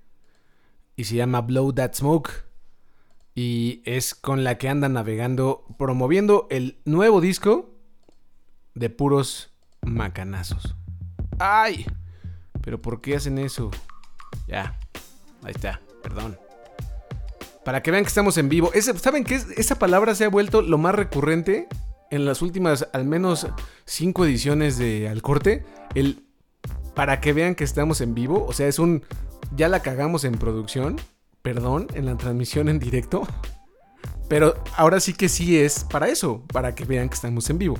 Y 0.95 1.05
se 1.05 1.15
llama 1.15 1.41
Blow 1.41 1.73
That 1.73 1.93
Smoke. 1.95 2.45
Y 3.33 3.81
es 3.85 4.13
con 4.13 4.43
la 4.43 4.57
que 4.59 4.69
andan 4.69 4.93
navegando, 4.93 5.65
promoviendo 5.79 6.47
el 6.51 6.79
nuevo 6.85 7.21
disco 7.21 7.73
de 8.75 8.91
puros 8.91 9.51
macanazos. 9.81 10.75
¡Ay! 11.39 11.87
¿Pero 12.61 12.79
por 12.79 13.01
qué 13.01 13.15
hacen 13.15 13.39
eso? 13.39 13.71
Ya, 14.47 14.79
ahí 15.41 15.53
está, 15.55 15.81
perdón. 16.03 16.37
Para 17.65 17.81
que 17.81 17.89
vean 17.89 18.03
que 18.03 18.09
estamos 18.09 18.37
en 18.37 18.49
vivo. 18.49 18.71
¿Saben 19.01 19.23
qué? 19.23 19.41
Esa 19.57 19.79
palabra 19.79 20.13
se 20.13 20.25
ha 20.25 20.29
vuelto 20.29 20.61
lo 20.61 20.77
más 20.77 20.93
recurrente 20.93 21.67
en 22.13 22.25
las 22.25 22.43
últimas, 22.43 22.87
al 22.93 23.05
menos, 23.05 23.47
cinco 23.85 24.23
ediciones 24.23 24.77
de 24.77 25.09
Al 25.09 25.23
Corte. 25.23 25.65
El 25.95 26.23
para 26.93 27.19
que 27.19 27.33
vean 27.33 27.55
que 27.55 27.63
estamos 27.63 28.01
en 28.01 28.13
vivo. 28.13 28.45
O 28.47 28.53
sea, 28.53 28.67
es 28.67 28.77
un. 28.77 29.03
Ya 29.55 29.67
la 29.67 29.81
cagamos 29.81 30.23
en 30.23 30.33
producción. 30.33 30.97
Perdón, 31.41 31.87
en 31.95 32.05
la 32.05 32.15
transmisión 32.15 32.69
en 32.69 32.77
directo. 32.77 33.27
Pero 34.29 34.55
ahora 34.77 34.99
sí 34.99 35.13
que 35.13 35.27
sí 35.27 35.59
es 35.59 35.85
para 35.85 36.07
eso. 36.07 36.43
Para 36.53 36.75
que 36.75 36.85
vean 36.85 37.09
que 37.09 37.15
estamos 37.15 37.49
en 37.49 37.57
vivo. 37.57 37.77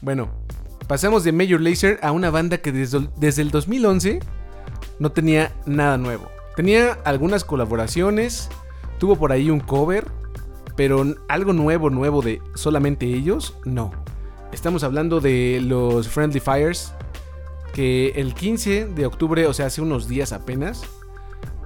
Bueno, 0.00 0.30
pasamos 0.86 1.24
de 1.24 1.32
Major 1.32 1.60
Lazer 1.60 1.98
a 2.02 2.12
una 2.12 2.30
banda 2.30 2.58
que 2.58 2.70
desde, 2.70 3.08
desde 3.16 3.42
el 3.42 3.50
2011 3.50 4.20
no 5.00 5.10
tenía 5.10 5.52
nada 5.66 5.98
nuevo. 5.98 6.30
Tenía 6.54 6.92
algunas 7.04 7.44
colaboraciones, 7.44 8.48
tuvo 8.98 9.16
por 9.16 9.32
ahí 9.32 9.50
un 9.50 9.60
cover, 9.60 10.06
pero 10.76 11.04
algo 11.28 11.52
nuevo, 11.52 11.90
nuevo 11.90 12.22
de 12.22 12.40
solamente 12.54 13.06
ellos, 13.06 13.54
no. 13.64 13.90
Estamos 14.52 14.84
hablando 14.84 15.20
de 15.20 15.60
los 15.62 16.08
Friendly 16.08 16.40
Fires, 16.40 16.92
que 17.72 18.08
el 18.16 18.34
15 18.34 18.86
de 18.86 19.06
octubre, 19.06 19.46
o 19.46 19.52
sea, 19.52 19.66
hace 19.66 19.82
unos 19.82 20.08
días 20.08 20.32
apenas, 20.32 20.82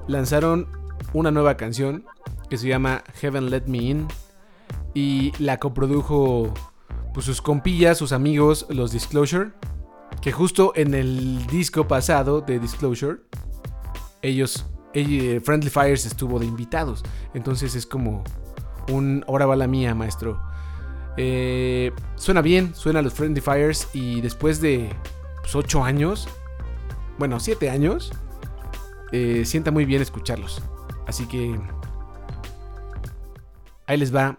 lanzaron 0.09 0.66
una 1.12 1.31
nueva 1.31 1.57
canción 1.57 2.05
que 2.49 2.57
se 2.57 2.68
llama 2.68 3.05
Heaven 3.20 3.51
Let 3.51 3.64
Me 3.66 3.79
In 3.79 4.09
y 4.94 5.33
la 5.38 5.59
coprodujo 5.59 6.53
pues, 7.14 7.27
sus 7.27 7.40
compillas, 7.40 7.99
sus 7.99 8.12
amigos, 8.12 8.66
los 8.70 8.90
Disclosure, 8.92 9.51
que 10.20 10.33
justo 10.33 10.73
en 10.75 10.94
el 10.94 11.46
disco 11.46 11.87
pasado 11.87 12.40
de 12.40 12.59
Disclosure, 12.59 13.18
ellos, 14.23 14.66
ell- 14.94 15.40
Friendly 15.42 15.70
Fires 15.70 16.05
estuvo 16.07 16.38
de 16.40 16.46
invitados. 16.46 17.05
Entonces 17.35 17.75
es 17.77 17.87
como 17.87 18.25
un 18.88 19.25
ahora 19.29 19.47
va 19.47 19.57
la 19.57 19.66
mía, 19.66 19.95
maestro. 19.95 20.40
Eh, 21.16 21.93
suena 22.16 22.40
bien, 22.40 22.75
suena 22.75 23.03
los 23.03 23.14
Friendly 23.14 23.40
Fires 23.40 23.88
y 23.93 24.21
después 24.21 24.61
de 24.61 24.90
8 25.53 25.85
años, 25.85 26.29
bueno, 27.19 27.40
7 27.40 27.69
años, 27.71 28.12
eh, 29.12 29.45
sienta 29.45 29.71
muy 29.71 29.85
bien 29.85 30.03
escucharlos. 30.03 30.62
Así 31.07 31.27
que 31.27 31.59
ahí 33.87 33.97
les 33.97 34.14
va 34.14 34.38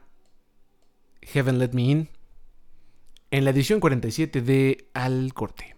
Heaven 1.22 1.60
Let 1.60 1.72
Me 1.74 1.82
In 1.84 2.10
en 3.32 3.46
la 3.46 3.52
edición 3.52 3.80
47 3.80 4.42
de 4.42 4.90
Al 4.94 5.34
Corte. 5.34 5.71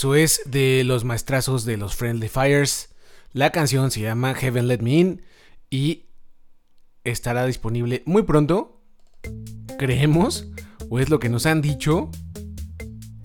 Eso 0.00 0.14
es 0.14 0.40
de 0.46 0.82
los 0.82 1.04
maestrazos 1.04 1.66
de 1.66 1.76
los 1.76 1.94
Friendly 1.94 2.30
Fires. 2.30 2.88
La 3.34 3.52
canción 3.52 3.90
se 3.90 4.00
llama 4.00 4.34
Heaven 4.34 4.66
Let 4.66 4.78
Me 4.78 4.92
In 4.92 5.22
y 5.68 6.06
estará 7.04 7.44
disponible 7.44 8.02
muy 8.06 8.22
pronto, 8.22 8.80
creemos, 9.78 10.48
o 10.88 11.00
es 11.00 11.10
lo 11.10 11.18
que 11.18 11.28
nos 11.28 11.44
han 11.44 11.60
dicho, 11.60 12.08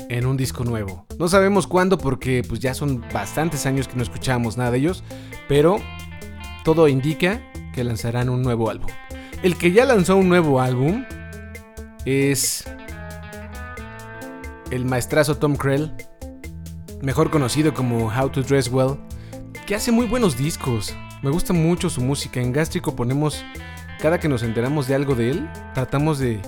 en 0.09 0.25
un 0.25 0.35
disco 0.35 0.65
nuevo. 0.65 1.05
No 1.17 1.29
sabemos 1.29 1.65
cuándo 1.65 1.97
porque 1.97 2.43
pues 2.45 2.59
ya 2.59 2.73
son 2.73 3.05
bastantes 3.13 3.65
años 3.65 3.87
que 3.87 3.95
no 3.95 4.03
escuchamos 4.03 4.57
nada 4.57 4.71
de 4.71 4.79
ellos, 4.79 5.01
pero 5.47 5.77
todo 6.65 6.89
indica 6.89 7.41
que 7.73 7.85
lanzarán 7.85 8.27
un 8.27 8.41
nuevo 8.41 8.69
álbum. 8.69 8.91
El 9.43 9.57
que 9.57 9.71
ya 9.71 9.85
lanzó 9.85 10.17
un 10.17 10.27
nuevo 10.27 10.59
álbum 10.59 11.05
es 12.03 12.65
el 14.71 14.83
maestrazo 14.83 15.37
Tom 15.37 15.55
Krell, 15.55 15.93
mejor 17.05 17.29
conocido 17.29 17.71
como 17.71 18.07
How 18.07 18.29
to 18.29 18.41
Dress 18.41 18.67
Well, 18.67 18.97
que 19.67 19.75
hace 19.75 19.91
muy 19.91 20.07
buenos 20.07 20.35
discos. 20.35 20.95
Me 21.21 21.29
gusta 21.29 21.53
mucho 21.53 21.87
su 21.87 22.01
música. 22.01 22.41
En 22.41 22.51
Gástrico 22.51 22.95
ponemos, 22.95 23.45
cada 24.01 24.19
que 24.19 24.27
nos 24.27 24.41
enteramos 24.41 24.87
de 24.87 24.95
algo 24.95 25.13
de 25.13 25.29
él, 25.29 25.49
tratamos 25.75 26.17
de, 26.17 26.41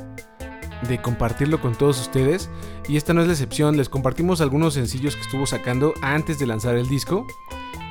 de 0.89 0.99
compartirlo 0.99 1.61
con 1.61 1.75
todos 1.75 2.01
ustedes. 2.01 2.49
Y 2.89 2.97
esta 2.97 3.13
no 3.13 3.21
es 3.21 3.27
la 3.27 3.33
excepción, 3.33 3.77
les 3.77 3.87
compartimos 3.87 4.41
algunos 4.41 4.73
sencillos 4.73 5.15
que 5.15 5.21
estuvo 5.21 5.45
sacando 5.45 5.93
antes 6.01 6.39
de 6.39 6.47
lanzar 6.47 6.75
el 6.75 6.89
disco, 6.89 7.27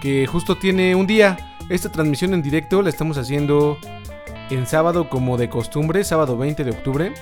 que 0.02 0.26
justo 0.26 0.56
tiene 0.56 0.96
un 0.96 1.06
día. 1.06 1.56
Esta 1.68 1.92
transmisión 1.92 2.34
en 2.34 2.42
directo 2.42 2.82
la 2.82 2.90
estamos 2.90 3.16
haciendo 3.16 3.78
en 4.50 4.66
sábado 4.66 5.08
como 5.08 5.36
de 5.36 5.48
costumbre, 5.48 6.02
sábado 6.02 6.36
20 6.36 6.64
de 6.64 6.70
octubre. 6.72 7.14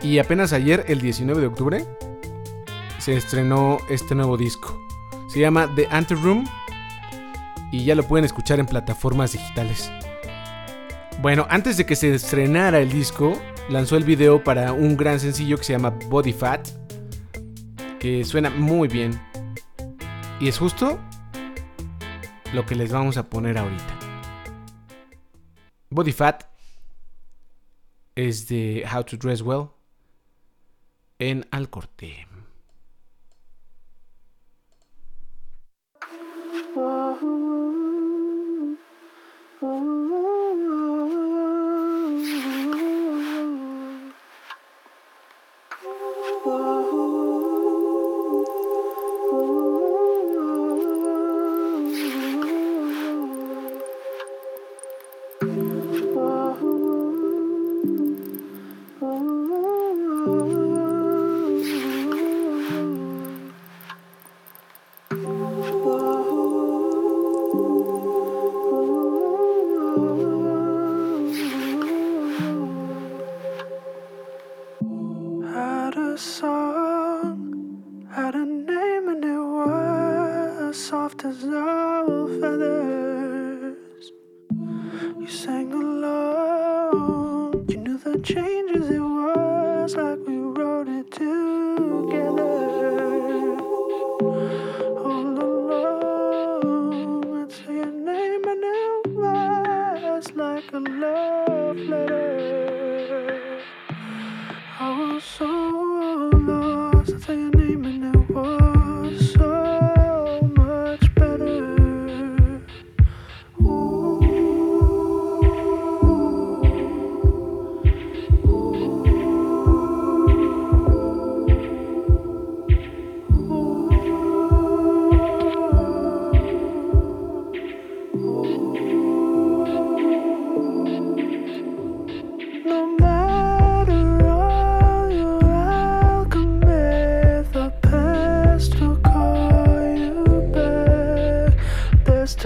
Y 0.00 0.18
apenas 0.18 0.54
ayer, 0.54 0.86
el 0.88 1.02
19 1.02 1.42
de 1.42 1.46
octubre, 1.46 1.86
se 3.00 3.16
estrenó 3.16 3.78
este 3.88 4.14
nuevo 4.14 4.36
disco. 4.36 4.78
Se 5.28 5.40
llama 5.40 5.72
The 5.74 5.88
Anteroom 5.90 6.44
y 7.72 7.84
ya 7.84 7.94
lo 7.94 8.02
pueden 8.02 8.24
escuchar 8.24 8.60
en 8.60 8.66
plataformas 8.66 9.32
digitales. 9.32 9.90
Bueno, 11.22 11.46
antes 11.48 11.76
de 11.76 11.86
que 11.86 11.96
se 11.96 12.14
estrenara 12.14 12.78
el 12.78 12.90
disco, 12.90 13.40
lanzó 13.68 13.96
el 13.96 14.04
video 14.04 14.44
para 14.44 14.72
un 14.72 14.96
gran 14.96 15.18
sencillo 15.18 15.56
que 15.56 15.64
se 15.64 15.72
llama 15.72 15.90
Body 16.08 16.32
Fat, 16.32 16.68
que 17.98 18.24
suena 18.24 18.50
muy 18.50 18.88
bien. 18.88 19.20
Y 20.38 20.48
es 20.48 20.58
justo 20.58 20.98
lo 22.52 22.66
que 22.66 22.74
les 22.74 22.92
vamos 22.92 23.16
a 23.16 23.28
poner 23.28 23.58
ahorita. 23.58 23.98
Body 25.90 26.12
Fat 26.12 26.44
es 28.14 28.48
de 28.48 28.86
How 28.92 29.04
to 29.04 29.16
Dress 29.16 29.42
Well 29.42 29.68
en 31.18 31.46
Al 31.50 31.68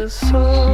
So. 0.08 0.73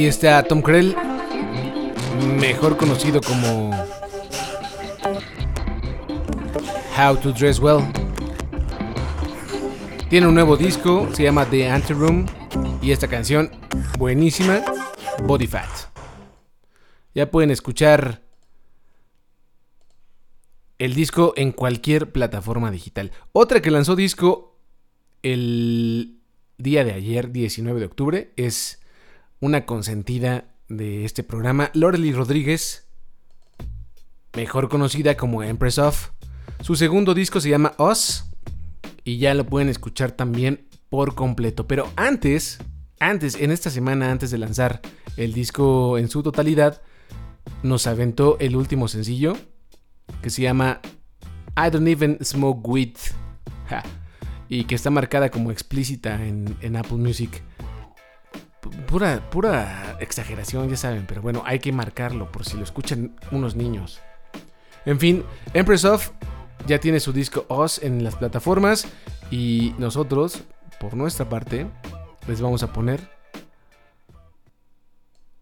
Ahí 0.00 0.06
está 0.06 0.42
Tom 0.44 0.62
Krell, 0.62 0.96
mejor 2.38 2.78
conocido 2.78 3.20
como 3.20 3.70
How 6.96 7.18
to 7.18 7.32
Dress 7.32 7.58
Well. 7.58 7.84
Tiene 10.08 10.26
un 10.26 10.32
nuevo 10.32 10.56
disco, 10.56 11.06
se 11.12 11.24
llama 11.24 11.44
The 11.44 11.68
Anteroom 11.68 12.24
y 12.80 12.92
esta 12.92 13.08
canción 13.08 13.50
buenísima, 13.98 14.62
Body 15.24 15.46
Fat. 15.46 15.68
Ya 17.14 17.30
pueden 17.30 17.50
escuchar 17.50 18.22
el 20.78 20.94
disco 20.94 21.34
en 21.36 21.52
cualquier 21.52 22.10
plataforma 22.10 22.70
digital. 22.70 23.12
Otra 23.32 23.60
que 23.60 23.70
lanzó 23.70 23.96
disco 23.96 24.56
el 25.22 26.22
día 26.56 26.84
de 26.84 26.94
ayer, 26.94 27.32
19 27.32 27.80
de 27.80 27.84
octubre, 27.84 28.32
es 28.36 28.79
una 29.40 29.64
consentida 29.64 30.44
de 30.68 31.04
este 31.04 31.22
programa, 31.24 31.70
Lorely 31.74 32.12
Rodríguez, 32.12 32.86
mejor 34.36 34.68
conocida 34.68 35.16
como 35.16 35.42
Empress 35.42 35.78
of. 35.78 36.10
Su 36.60 36.76
segundo 36.76 37.14
disco 37.14 37.40
se 37.40 37.48
llama 37.48 37.72
Us 37.78 38.24
y 39.02 39.18
ya 39.18 39.34
lo 39.34 39.46
pueden 39.46 39.70
escuchar 39.70 40.12
también 40.12 40.68
por 40.90 41.14
completo. 41.14 41.66
Pero 41.66 41.90
antes, 41.96 42.58
antes, 43.00 43.34
en 43.34 43.50
esta 43.50 43.70
semana, 43.70 44.12
antes 44.12 44.30
de 44.30 44.38
lanzar 44.38 44.82
el 45.16 45.32
disco 45.32 45.96
en 45.96 46.08
su 46.08 46.22
totalidad, 46.22 46.82
nos 47.62 47.86
aventó 47.86 48.38
el 48.40 48.56
último 48.56 48.88
sencillo 48.88 49.36
que 50.22 50.28
se 50.28 50.42
llama 50.42 50.80
I 51.56 51.70
Don't 51.70 51.88
Even 51.88 52.18
Smoke 52.22 52.68
Weed. 52.68 52.96
Y 54.48 54.64
que 54.64 54.74
está 54.74 54.90
marcada 54.90 55.30
como 55.30 55.52
explícita 55.52 56.24
en 56.24 56.76
Apple 56.76 56.98
Music. 56.98 57.42
Pura, 58.86 59.30
pura 59.30 59.96
exageración, 60.00 60.68
ya 60.68 60.76
saben, 60.76 61.06
pero 61.06 61.22
bueno, 61.22 61.42
hay 61.46 61.60
que 61.60 61.72
marcarlo 61.72 62.30
por 62.30 62.44
si 62.44 62.56
lo 62.56 62.64
escuchan 62.64 63.16
unos 63.30 63.56
niños. 63.56 64.00
En 64.84 64.98
fin, 64.98 65.24
Empress 65.54 65.84
of 65.84 66.10
ya 66.66 66.78
tiene 66.78 67.00
su 67.00 67.12
disco 67.12 67.46
Oz 67.48 67.82
en 67.82 68.04
las 68.04 68.16
plataformas 68.16 68.86
y 69.30 69.74
nosotros, 69.78 70.42
por 70.78 70.94
nuestra 70.94 71.28
parte, 71.28 71.66
les 72.26 72.40
vamos 72.40 72.62
a 72.62 72.72
poner 72.72 73.00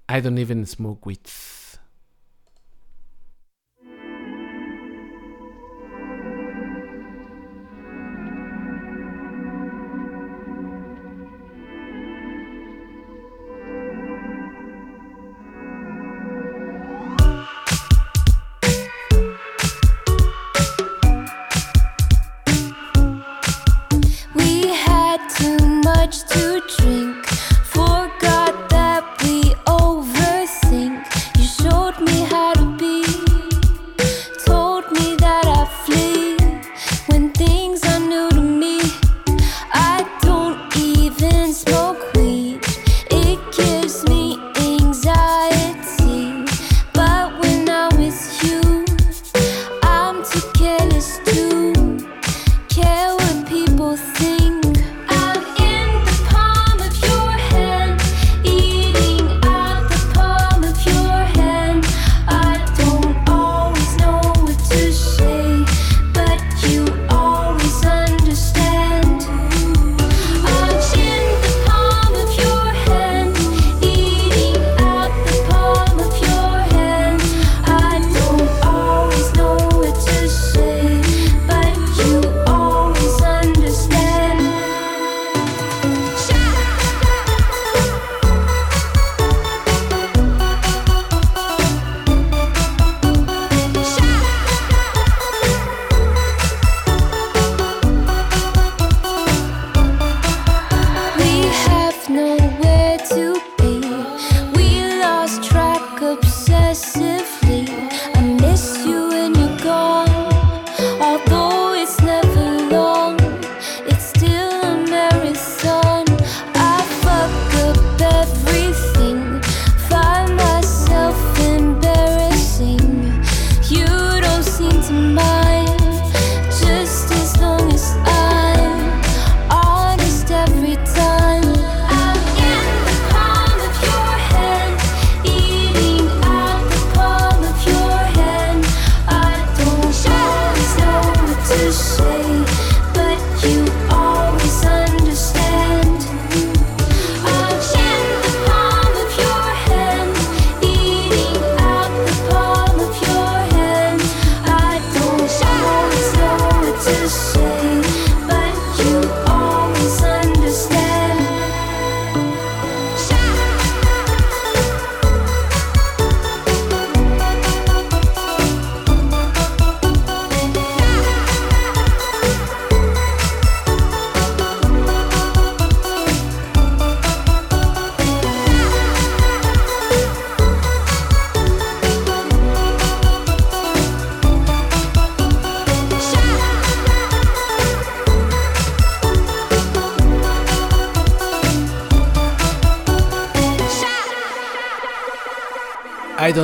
I 0.08 0.20
Don't 0.20 0.38
Even 0.38 0.66
Smoke 0.66 1.06
Weed. 1.06 1.18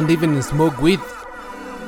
Don't 0.05 0.23
Even 0.23 0.43
Smoke 0.43 0.83
Weed 0.83 1.01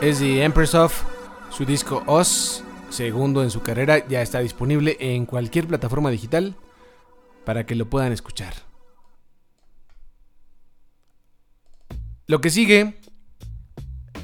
es 0.00 0.20
de 0.20 0.42
Empress 0.42 0.74
of. 0.74 1.04
Su 1.50 1.66
disco 1.66 2.02
Us, 2.06 2.64
segundo 2.88 3.42
en 3.42 3.50
su 3.50 3.60
carrera, 3.60 4.08
ya 4.08 4.22
está 4.22 4.38
disponible 4.38 4.96
en 5.00 5.26
cualquier 5.26 5.66
plataforma 5.66 6.10
digital 6.10 6.56
para 7.44 7.66
que 7.66 7.74
lo 7.74 7.90
puedan 7.90 8.12
escuchar. 8.12 8.54
Lo 12.26 12.40
que 12.40 12.48
sigue 12.48 12.98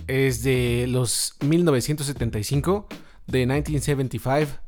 es 0.07 0.43
de 0.43 0.86
los 0.88 1.34
1975, 1.40 2.86
de 3.26 3.40
1975, 3.40 4.59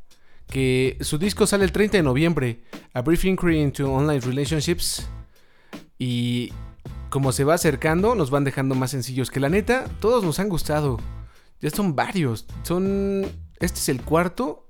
que 0.51 0.99
su 1.01 1.17
disco 1.17 1.47
sale 1.47 1.65
el 1.65 1.73
30 1.73 1.97
de 1.97 2.03
noviembre, 2.03 2.65
A 2.93 3.01
Brief 3.01 3.25
Inquiry 3.25 3.59
into 3.59 3.91
Online 3.91 4.21
Relationships. 4.21 5.09
Y 5.99 6.53
como 7.15 7.31
se 7.31 7.45
va 7.45 7.55
acercando, 7.55 8.17
nos 8.17 8.31
van 8.33 8.43
dejando 8.43 8.75
más 8.75 8.91
sencillos. 8.91 9.31
Que 9.31 9.39
la 9.39 9.49
neta, 9.49 9.85
todos 10.01 10.25
nos 10.25 10.41
han 10.41 10.49
gustado. 10.49 10.99
Ya 11.61 11.71
son 11.71 11.95
varios. 11.95 12.45
Son. 12.65 13.25
Este 13.61 13.79
es 13.79 13.89
el 13.89 14.03
cuarto. 14.03 14.67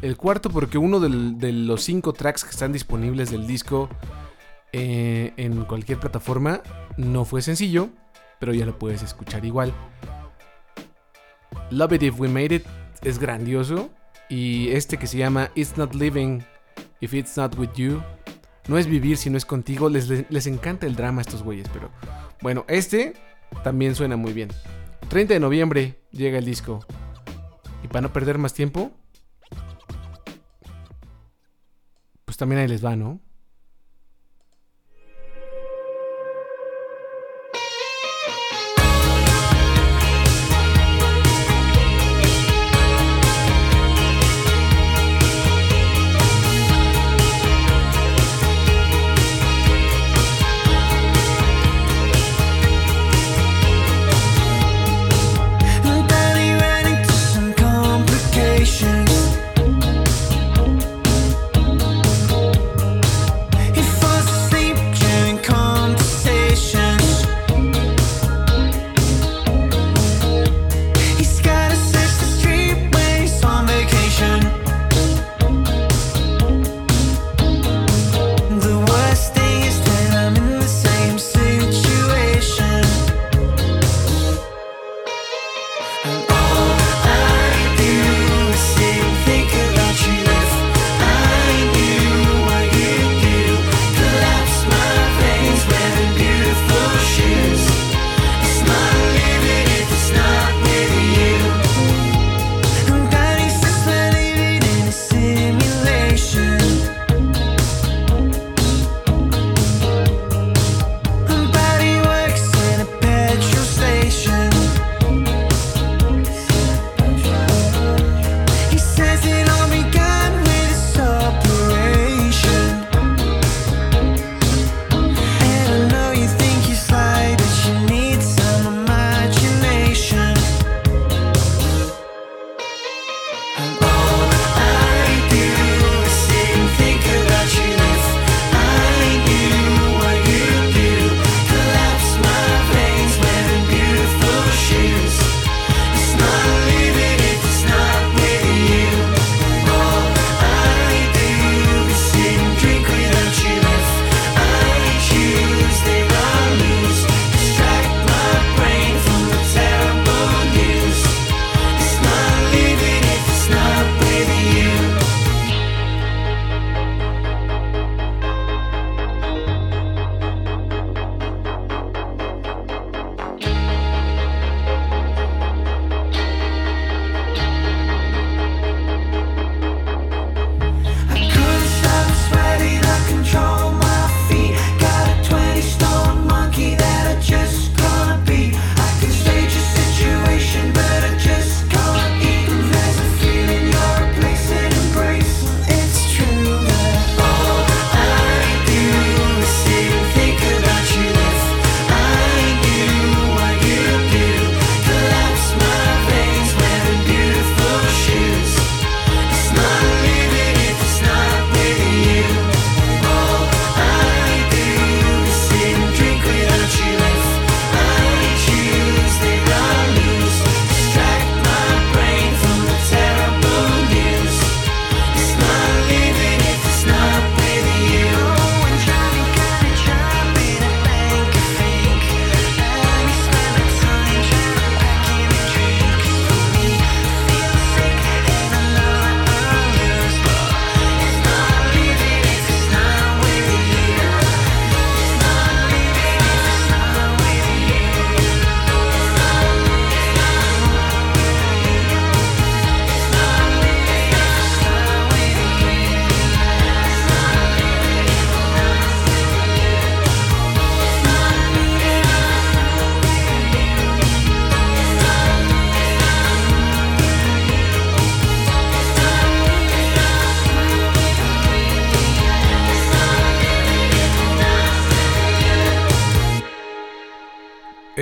El 0.00 0.16
cuarto, 0.16 0.48
porque 0.48 0.78
uno 0.78 1.00
de 1.00 1.52
los 1.52 1.82
cinco 1.82 2.12
tracks 2.12 2.44
que 2.44 2.50
están 2.50 2.72
disponibles 2.72 3.32
del 3.32 3.48
disco 3.48 3.88
eh, 4.72 5.32
en 5.36 5.64
cualquier 5.64 5.98
plataforma 5.98 6.60
no 6.96 7.24
fue 7.24 7.42
sencillo, 7.42 7.88
pero 8.38 8.54
ya 8.54 8.64
lo 8.64 8.78
puedes 8.78 9.02
escuchar 9.02 9.44
igual. 9.44 9.74
Love 11.72 11.94
It 11.94 12.02
If 12.04 12.20
We 12.20 12.28
Made 12.28 12.54
It 12.54 12.66
es 13.02 13.18
grandioso. 13.18 13.90
Y 14.28 14.68
este 14.68 14.98
que 14.98 15.08
se 15.08 15.18
llama 15.18 15.50
It's 15.56 15.76
Not 15.76 15.96
Living 15.96 16.44
If 17.00 17.12
It's 17.12 17.36
Not 17.36 17.58
With 17.58 17.72
You. 17.74 18.00
No 18.68 18.78
es 18.78 18.86
vivir 18.86 19.16
si 19.16 19.30
no 19.30 19.36
es 19.38 19.44
contigo. 19.44 19.88
Les, 19.88 20.30
les 20.30 20.46
encanta 20.46 20.86
el 20.86 20.94
drama 20.94 21.20
a 21.20 21.22
estos 21.22 21.42
güeyes, 21.42 21.66
pero 21.72 21.90
bueno, 22.42 22.64
este 22.68 23.14
también 23.64 23.94
suena 23.94 24.16
muy 24.16 24.32
bien. 24.32 24.50
30 25.08 25.34
de 25.34 25.40
noviembre 25.40 26.00
llega 26.10 26.38
el 26.38 26.44
disco. 26.44 26.80
Y 27.82 27.88
para 27.88 28.02
no 28.02 28.12
perder 28.12 28.38
más 28.38 28.54
tiempo, 28.54 28.92
pues 32.24 32.36
también 32.36 32.60
ahí 32.60 32.68
les 32.68 32.84
va, 32.84 32.94
¿no? 32.94 33.20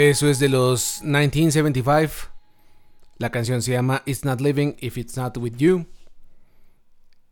Eso 0.07 0.28
es 0.28 0.38
de 0.38 0.48
los 0.48 1.00
1975. 1.02 2.30
La 3.18 3.30
canción 3.30 3.61
se 3.61 3.72
llama 3.72 4.04
It's 4.07 4.24
Not 4.24 4.40
Living 4.40 4.76
If 4.78 4.98
It's 4.98 5.16
Not 5.16 5.36
With 5.36 5.57
You. 5.57 5.86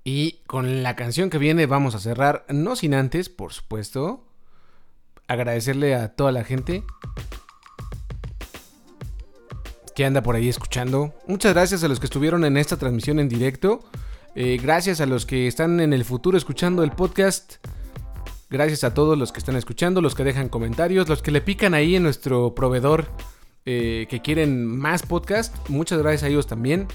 Y 0.02 0.40
con 0.48 0.82
la 0.82 0.96
canción 0.96 1.30
que 1.30 1.38
viene 1.38 1.66
vamos 1.66 1.94
a 1.94 2.00
cerrar, 2.00 2.44
no 2.48 2.74
sin 2.74 2.94
antes, 2.94 3.28
por 3.28 3.52
supuesto, 3.52 4.26
agradecerle 5.28 5.94
a 5.94 6.16
toda 6.16 6.32
la 6.32 6.42
gente 6.42 6.82
que 9.94 10.04
anda 10.04 10.24
por 10.24 10.34
ahí 10.34 10.48
escuchando. 10.48 11.14
Muchas 11.28 11.54
gracias 11.54 11.84
a 11.84 11.88
los 11.88 12.00
que 12.00 12.06
estuvieron 12.06 12.44
en 12.44 12.56
esta 12.56 12.76
transmisión 12.76 13.20
en 13.20 13.28
directo. 13.28 13.84
Eh, 14.34 14.58
gracias 14.60 15.00
a 15.00 15.06
los 15.06 15.26
que 15.26 15.46
están 15.46 15.78
en 15.78 15.92
el 15.92 16.04
futuro 16.04 16.36
escuchando 16.36 16.82
el 16.82 16.90
podcast. 16.90 17.64
Gracias 18.50 18.84
a 18.84 18.94
todos 18.94 19.18
los 19.18 19.32
que 19.32 19.38
están 19.38 19.56
escuchando, 19.56 20.00
los 20.00 20.14
que 20.14 20.24
dejan 20.24 20.48
comentarios, 20.48 21.08
los 21.08 21.22
que 21.22 21.30
le 21.30 21.40
pican 21.40 21.74
ahí 21.74 21.96
en 21.96 22.02
nuestro 22.02 22.54
proveedor 22.54 23.06
eh, 23.64 24.06
que 24.10 24.20
quieren 24.20 24.66
más 24.66 25.02
podcast. 25.02 25.56
Muchas 25.68 25.98
gracias 25.98 26.24
a 26.24 26.28
ellos 26.28 26.46
también. 26.46 26.86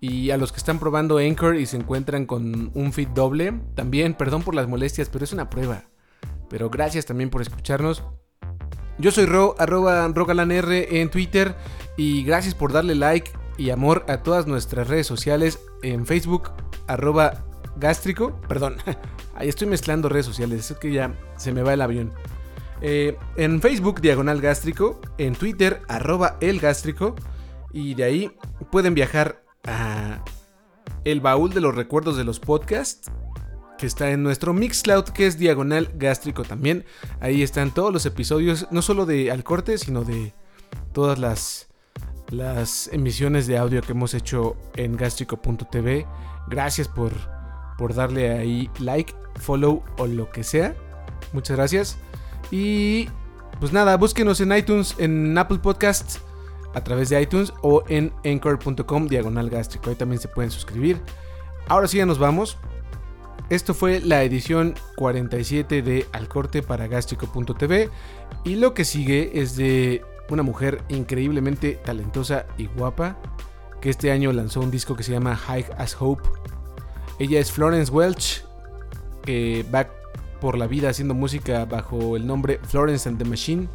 Y 0.00 0.30
a 0.30 0.36
los 0.36 0.50
que 0.50 0.58
están 0.58 0.78
probando 0.78 1.18
Anchor 1.18 1.56
y 1.56 1.66
se 1.66 1.76
encuentran 1.76 2.26
con 2.26 2.72
un 2.74 2.92
feed 2.92 3.08
doble, 3.08 3.54
también, 3.74 4.14
perdón 4.14 4.42
por 4.42 4.54
las 4.54 4.66
molestias, 4.66 5.08
pero 5.08 5.24
es 5.24 5.32
una 5.32 5.48
prueba. 5.48 5.84
Pero 6.48 6.70
gracias 6.70 7.06
también 7.06 7.30
por 7.30 7.42
escucharnos. 7.42 8.02
Yo 8.98 9.10
soy 9.10 9.26
Ro, 9.26 9.54
arroba 9.58 10.06
rogalanr 10.08 10.72
en 10.72 11.10
Twitter. 11.10 11.54
Y 11.96 12.24
gracias 12.24 12.54
por 12.54 12.72
darle 12.72 12.94
like 12.94 13.30
y 13.58 13.70
amor 13.70 14.04
a 14.08 14.22
todas 14.22 14.46
nuestras 14.46 14.88
redes 14.88 15.06
sociales 15.06 15.60
en 15.82 16.06
Facebook, 16.06 16.50
arroba 16.86 17.44
gástrico. 17.76 18.40
Perdón, 18.48 18.76
ahí 19.34 19.48
estoy 19.48 19.68
mezclando 19.68 20.08
redes 20.08 20.26
sociales, 20.26 20.70
es 20.70 20.76
que 20.76 20.92
ya 20.92 21.14
se 21.36 21.52
me 21.52 21.62
va 21.62 21.74
el 21.74 21.80
avión. 21.82 22.12
Eh, 22.80 23.16
en 23.36 23.60
Facebook, 23.60 24.00
diagonal 24.00 24.40
gástrico. 24.40 25.00
En 25.18 25.34
Twitter, 25.34 25.82
arroba 25.88 26.36
el 26.40 26.58
gástrico. 26.58 27.14
Y 27.72 27.94
de 27.94 28.04
ahí 28.04 28.36
pueden 28.70 28.94
viajar 28.94 29.42
a 29.64 30.22
el 31.04 31.20
baúl 31.20 31.52
de 31.52 31.60
los 31.60 31.74
recuerdos 31.74 32.16
de 32.16 32.24
los 32.24 32.38
podcasts 32.38 33.10
que 33.78 33.86
está 33.86 34.10
en 34.12 34.22
nuestro 34.22 34.52
Mixcloud, 34.52 35.06
que 35.06 35.26
es 35.26 35.38
diagonal 35.38 35.90
gástrico 35.96 36.44
también. 36.44 36.84
Ahí 37.18 37.42
están 37.42 37.74
todos 37.74 37.92
los 37.92 38.06
episodios, 38.06 38.68
no 38.70 38.80
solo 38.80 39.06
de 39.06 39.32
Al 39.32 39.42
Corte, 39.42 39.76
sino 39.76 40.04
de 40.04 40.34
todas 40.92 41.18
las, 41.18 41.66
las 42.30 42.88
emisiones 42.92 43.48
de 43.48 43.58
audio 43.58 43.82
que 43.82 43.90
hemos 43.90 44.14
hecho 44.14 44.56
en 44.76 44.96
gástrico.tv. 44.96 46.06
Gracias 46.48 46.86
por, 46.86 47.12
por 47.78 47.94
darle 47.94 48.30
ahí 48.30 48.70
like, 48.78 49.14
follow 49.36 49.82
o 49.98 50.06
lo 50.06 50.30
que 50.30 50.44
sea. 50.44 50.74
Muchas 51.32 51.56
gracias. 51.56 51.98
Y 52.50 53.08
pues 53.60 53.72
nada, 53.72 53.96
búsquenos 53.96 54.40
en 54.40 54.52
iTunes, 54.52 54.94
en 54.98 55.36
Apple 55.38 55.58
Podcasts 55.58 56.20
a 56.74 56.82
través 56.82 57.08
de 57.10 57.20
iTunes 57.20 57.52
o 57.62 57.84
en 57.88 58.12
anchor.com 58.24 59.06
diagonal 59.06 59.50
gástrico. 59.50 59.90
Ahí 59.90 59.96
también 59.96 60.20
se 60.20 60.28
pueden 60.28 60.50
suscribir. 60.50 61.00
Ahora 61.68 61.88
sí 61.88 61.98
ya 61.98 62.06
nos 62.06 62.18
vamos. 62.18 62.58
Esto 63.50 63.74
fue 63.74 64.00
la 64.00 64.22
edición 64.22 64.74
47 64.96 65.82
de 65.82 66.06
Al 66.12 66.28
Corte 66.28 66.62
para 66.62 66.86
gástrico.tv 66.86 67.90
y 68.44 68.56
lo 68.56 68.72
que 68.72 68.84
sigue 68.84 69.40
es 69.40 69.56
de 69.56 70.02
una 70.30 70.42
mujer 70.42 70.82
increíblemente 70.88 71.72
talentosa 71.84 72.46
y 72.56 72.66
guapa 72.66 73.18
que 73.80 73.90
este 73.90 74.10
año 74.10 74.32
lanzó 74.32 74.60
un 74.60 74.70
disco 74.70 74.96
que 74.96 75.02
se 75.02 75.12
llama 75.12 75.36
High 75.36 75.66
as 75.76 75.96
Hope. 76.00 76.22
Ella 77.22 77.38
es 77.38 77.52
Florence 77.52 77.92
Welch, 77.92 78.44
que 79.22 79.64
va 79.72 79.86
por 80.40 80.58
la 80.58 80.66
vida 80.66 80.88
haciendo 80.88 81.14
música 81.14 81.64
bajo 81.66 82.16
el 82.16 82.26
nombre 82.26 82.58
Florence 82.64 83.08
and 83.08 83.16
the 83.16 83.24
Machine. 83.24 83.68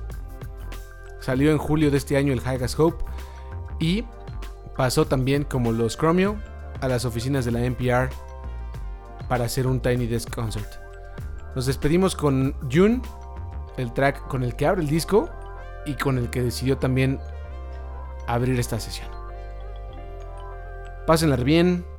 Salió 1.22 1.50
en 1.52 1.58
julio 1.58 1.90
de 1.90 1.96
este 1.96 2.18
año 2.18 2.34
el 2.34 2.42
High 2.42 2.60
Hope 2.78 3.06
y 3.80 4.04
pasó 4.76 5.08
también 5.08 5.46
como 5.46 5.72
los 5.72 5.98
Chromio 5.98 6.36
a 6.82 6.90
las 6.90 7.06
oficinas 7.06 7.46
de 7.46 7.52
la 7.52 7.64
NPR 7.64 8.10
para 9.30 9.46
hacer 9.46 9.66
un 9.66 9.80
Tiny 9.80 10.08
Desk 10.08 10.30
Concert. 10.30 10.68
Nos 11.56 11.68
despedimos 11.68 12.18
con 12.18 12.54
June, 12.70 13.02
el 13.78 13.94
track 13.94 14.28
con 14.28 14.44
el 14.44 14.58
que 14.58 14.68
abre 14.68 14.82
el 14.82 14.90
disco 14.90 15.30
y 15.86 15.94
con 15.94 16.18
el 16.18 16.30
que 16.30 16.42
decidió 16.42 16.80
también 16.80 17.18
abrir 18.28 18.60
esta 18.60 18.78
sesión. 18.78 19.08
Pásenla 21.06 21.38
bien. 21.38 21.97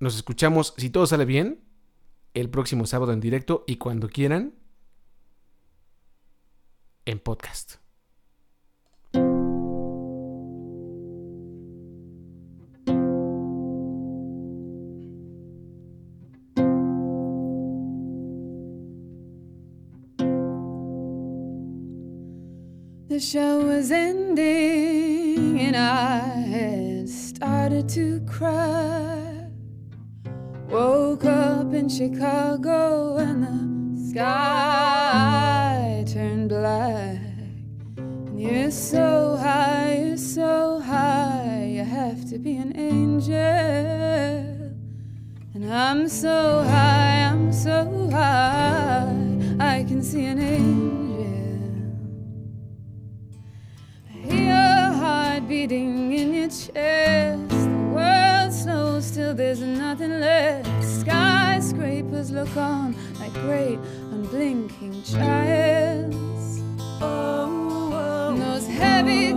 Nos 0.00 0.16
escuchamos, 0.16 0.72
si 0.78 0.88
todo 0.88 1.06
sale 1.06 1.26
bien, 1.26 1.60
el 2.32 2.48
próximo 2.48 2.86
sábado 2.86 3.12
en 3.12 3.20
directo 3.20 3.64
y 3.66 3.76
cuando 3.76 4.08
quieran, 4.08 4.54
en 7.04 7.18
podcast. 7.18 7.74
The 23.08 23.18
show 23.18 23.66
was 23.66 23.90
ending 23.90 25.60
and 25.60 25.76
I 25.76 27.04
started 27.06 27.86
to 27.90 28.20
cry. 28.24 29.09
Up 31.70 31.76
in 31.76 31.88
Chicago 31.88 33.18
and 33.18 33.44
the 33.96 34.10
sky 34.10 36.04
turned 36.12 36.48
black. 36.48 37.20
And 37.96 38.40
you're 38.40 38.72
so 38.72 39.36
high, 39.36 40.02
you're 40.04 40.16
so 40.16 40.80
high, 40.80 41.70
you 41.72 41.84
have 41.84 42.28
to 42.30 42.40
be 42.40 42.56
an 42.56 42.76
angel. 42.76 43.36
And 45.54 45.72
I'm 45.72 46.08
so 46.08 46.64
high, 46.64 47.30
I'm 47.30 47.52
so 47.52 48.08
high, 48.10 49.14
I 49.60 49.84
can 49.84 50.02
see 50.02 50.24
an 50.24 50.40
angel. 50.40 50.99
Skyscrapers 62.20 62.32
look 62.32 62.56
on 62.58 62.94
like 63.18 63.32
great 63.32 63.78
unblinking 64.12 65.02
giants. 65.04 66.60
Oh, 67.00 67.90
oh. 67.92 68.28
And 68.28 68.42
those 68.42 68.66
heavy 68.66 69.32